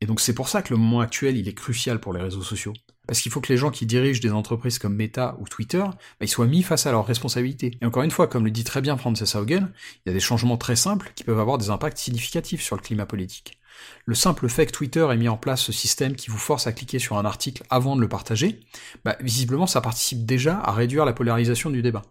Et 0.00 0.06
donc 0.06 0.20
c'est 0.20 0.34
pour 0.34 0.48
ça 0.48 0.62
que 0.62 0.72
le 0.72 0.78
moment 0.78 1.00
actuel, 1.00 1.36
il 1.36 1.48
est 1.48 1.54
crucial 1.54 1.98
pour 1.98 2.12
les 2.12 2.20
réseaux 2.20 2.42
sociaux. 2.42 2.74
Parce 3.06 3.20
qu'il 3.20 3.30
faut 3.30 3.40
que 3.40 3.52
les 3.52 3.58
gens 3.58 3.70
qui 3.70 3.86
dirigent 3.86 4.20
des 4.20 4.32
entreprises 4.32 4.78
comme 4.78 4.94
Meta 4.94 5.36
ou 5.38 5.48
Twitter, 5.48 5.82
bah, 5.82 5.94
ils 6.22 6.28
soient 6.28 6.46
mis 6.46 6.62
face 6.62 6.86
à 6.86 6.92
leurs 6.92 7.06
responsabilités. 7.06 7.76
Et 7.80 7.86
encore 7.86 8.02
une 8.02 8.10
fois, 8.10 8.26
comme 8.26 8.44
le 8.44 8.50
dit 8.50 8.64
très 8.64 8.80
bien 8.80 8.96
Frances 8.96 9.34
Haugen, 9.34 9.70
il 10.04 10.08
y 10.08 10.10
a 10.10 10.14
des 10.14 10.20
changements 10.20 10.56
très 10.56 10.76
simples 10.76 11.12
qui 11.14 11.24
peuvent 11.24 11.40
avoir 11.40 11.58
des 11.58 11.70
impacts 11.70 11.98
significatifs 11.98 12.62
sur 12.62 12.76
le 12.76 12.82
climat 12.82 13.06
politique. 13.06 13.58
Le 14.06 14.14
simple 14.14 14.48
fait 14.48 14.66
que 14.66 14.72
Twitter 14.72 15.06
ait 15.10 15.16
mis 15.16 15.28
en 15.28 15.36
place 15.36 15.60
ce 15.60 15.72
système 15.72 16.14
qui 16.14 16.30
vous 16.30 16.38
force 16.38 16.66
à 16.66 16.72
cliquer 16.72 16.98
sur 16.98 17.18
un 17.18 17.24
article 17.24 17.64
avant 17.70 17.96
de 17.96 18.00
le 18.00 18.08
partager, 18.08 18.60
bah, 19.04 19.16
visiblement 19.20 19.66
ça 19.66 19.80
participe 19.80 20.24
déjà 20.24 20.60
à 20.60 20.72
réduire 20.72 21.04
la 21.04 21.12
polarisation 21.12 21.70
du 21.70 21.82
débat. 21.82 22.02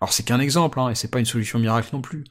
Alors 0.00 0.12
c'est 0.12 0.22
qu'un 0.22 0.38
exemple, 0.38 0.78
hein, 0.78 0.90
et 0.90 0.94
c'est 0.94 1.10
pas 1.10 1.18
une 1.18 1.24
solution 1.24 1.58
miracle 1.58 1.88
non 1.92 2.00
plus. 2.00 2.24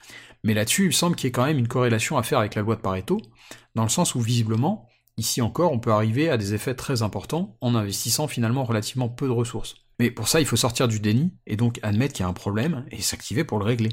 Mais 0.47 0.53
là-dessus, 0.53 0.85
il 0.85 0.93
semble 0.93 1.17
qu'il 1.17 1.27
y 1.27 1.27
ait 1.27 1.33
quand 1.33 1.45
même 1.45 1.57
une 1.57 1.67
corrélation 1.67 2.17
à 2.17 2.23
faire 2.23 2.39
avec 2.39 2.55
la 2.55 2.61
loi 2.61 2.77
de 2.77 2.81
Pareto, 2.81 3.19
dans 3.75 3.83
le 3.83 3.89
sens 3.89 4.15
où 4.15 4.21
visiblement, 4.21 4.87
ici 5.17 5.41
encore, 5.41 5.73
on 5.73 5.79
peut 5.79 5.91
arriver 5.91 6.29
à 6.29 6.37
des 6.37 6.53
effets 6.53 6.73
très 6.73 7.01
importants 7.01 7.57
en 7.59 7.75
investissant 7.75 8.29
finalement 8.29 8.63
relativement 8.63 9.09
peu 9.09 9.25
de 9.25 9.33
ressources. 9.33 9.75
Mais 9.99 10.09
pour 10.09 10.29
ça, 10.29 10.39
il 10.39 10.45
faut 10.45 10.55
sortir 10.55 10.87
du 10.87 11.01
déni, 11.01 11.33
et 11.47 11.57
donc 11.57 11.81
admettre 11.83 12.13
qu'il 12.13 12.23
y 12.23 12.25
a 12.25 12.29
un 12.29 12.33
problème, 12.33 12.85
et 12.91 13.01
s'activer 13.01 13.43
pour 13.43 13.59
le 13.59 13.65
régler. 13.65 13.89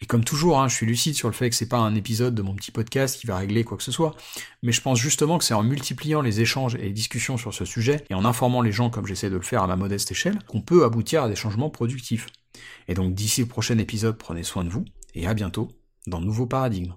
Et 0.00 0.06
comme 0.06 0.24
toujours, 0.24 0.60
hein, 0.60 0.68
je 0.68 0.74
suis 0.76 0.86
lucide 0.86 1.14
sur 1.14 1.28
le 1.28 1.34
fait 1.34 1.50
que 1.50 1.56
c'est 1.56 1.68
pas 1.68 1.76
un 1.76 1.94
épisode 1.94 2.34
de 2.34 2.40
mon 2.40 2.54
petit 2.54 2.70
podcast 2.70 3.20
qui 3.20 3.26
va 3.26 3.36
régler 3.36 3.62
quoi 3.62 3.76
que 3.76 3.84
ce 3.84 3.92
soit, 3.92 4.16
mais 4.62 4.72
je 4.72 4.80
pense 4.80 4.98
justement 4.98 5.36
que 5.36 5.44
c'est 5.44 5.52
en 5.52 5.62
multipliant 5.62 6.22
les 6.22 6.40
échanges 6.40 6.76
et 6.76 6.84
les 6.84 6.92
discussions 6.92 7.36
sur 7.36 7.52
ce 7.52 7.66
sujet, 7.66 8.02
et 8.08 8.14
en 8.14 8.24
informant 8.24 8.62
les 8.62 8.72
gens 8.72 8.88
comme 8.88 9.06
j'essaie 9.06 9.28
de 9.28 9.36
le 9.36 9.42
faire 9.42 9.62
à 9.62 9.66
ma 9.66 9.76
modeste 9.76 10.10
échelle, 10.10 10.38
qu'on 10.48 10.62
peut 10.62 10.86
aboutir 10.86 11.24
à 11.24 11.28
des 11.28 11.36
changements 11.36 11.68
productifs. 11.68 12.28
Et 12.88 12.94
donc 12.94 13.14
d'ici 13.14 13.42
le 13.42 13.46
prochain 13.46 13.76
épisode, 13.76 14.16
prenez 14.16 14.42
soin 14.42 14.64
de 14.64 14.70
vous, 14.70 14.86
et 15.16 15.26
à 15.26 15.34
bientôt 15.34 15.68
dans 16.06 16.20
Nouveau 16.20 16.46
Paradigme. 16.46 16.94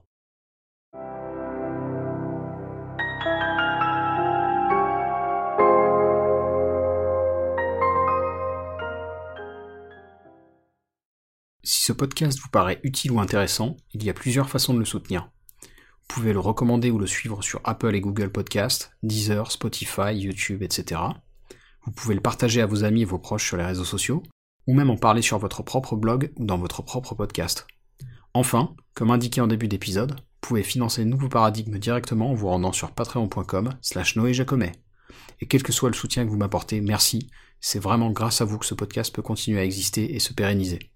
Si 11.63 11.81
ce 11.81 11.93
podcast 11.93 12.39
vous 12.39 12.49
paraît 12.49 12.79
utile 12.83 13.11
ou 13.11 13.19
intéressant, 13.19 13.77
il 13.93 14.03
y 14.03 14.09
a 14.09 14.13
plusieurs 14.13 14.49
façons 14.49 14.73
de 14.73 14.79
le 14.79 14.85
soutenir. 14.85 15.31
Vous 15.61 16.15
pouvez 16.15 16.33
le 16.33 16.39
recommander 16.39 16.91
ou 16.91 16.99
le 16.99 17.07
suivre 17.07 17.41
sur 17.41 17.61
Apple 17.63 17.95
et 17.95 18.01
Google 18.01 18.31
Podcasts, 18.31 18.91
Deezer, 19.01 19.51
Spotify, 19.51 20.13
YouTube, 20.13 20.61
etc. 20.61 21.01
Vous 21.85 21.91
pouvez 21.91 22.15
le 22.15 22.21
partager 22.21 22.61
à 22.61 22.65
vos 22.65 22.83
amis 22.83 23.03
et 23.03 23.05
vos 23.05 23.19
proches 23.19 23.47
sur 23.47 23.57
les 23.57 23.65
réseaux 23.65 23.85
sociaux, 23.85 24.23
ou 24.67 24.73
même 24.73 24.89
en 24.89 24.97
parler 24.97 25.21
sur 25.21 25.37
votre 25.37 25.63
propre 25.63 25.95
blog 25.95 26.31
ou 26.37 26.45
dans 26.45 26.57
votre 26.57 26.81
propre 26.81 27.15
podcast. 27.15 27.65
Enfin, 28.33 28.75
comme 28.93 29.11
indiqué 29.11 29.41
en 29.41 29.47
début 29.47 29.67
d'épisode, 29.67 30.11
vous 30.11 30.39
pouvez 30.41 30.63
financer 30.63 31.05
nouveau 31.05 31.29
paradigme 31.29 31.77
directement 31.79 32.31
en 32.31 32.33
vous 32.33 32.47
rendant 32.47 32.71
sur 32.71 32.91
patreon.com 32.91 33.73
slash 33.81 34.15
Noé 34.15 34.33
Jacomet. 34.33 34.73
Et 35.41 35.47
quel 35.47 35.63
que 35.63 35.71
soit 35.71 35.89
le 35.89 35.95
soutien 35.95 36.25
que 36.25 36.29
vous 36.29 36.37
m'apportez, 36.37 36.81
merci, 36.81 37.29
c'est 37.59 37.79
vraiment 37.79 38.11
grâce 38.11 38.41
à 38.41 38.45
vous 38.45 38.57
que 38.57 38.65
ce 38.65 38.75
podcast 38.75 39.13
peut 39.13 39.21
continuer 39.21 39.59
à 39.59 39.65
exister 39.65 40.15
et 40.15 40.19
se 40.19 40.33
pérenniser. 40.33 40.91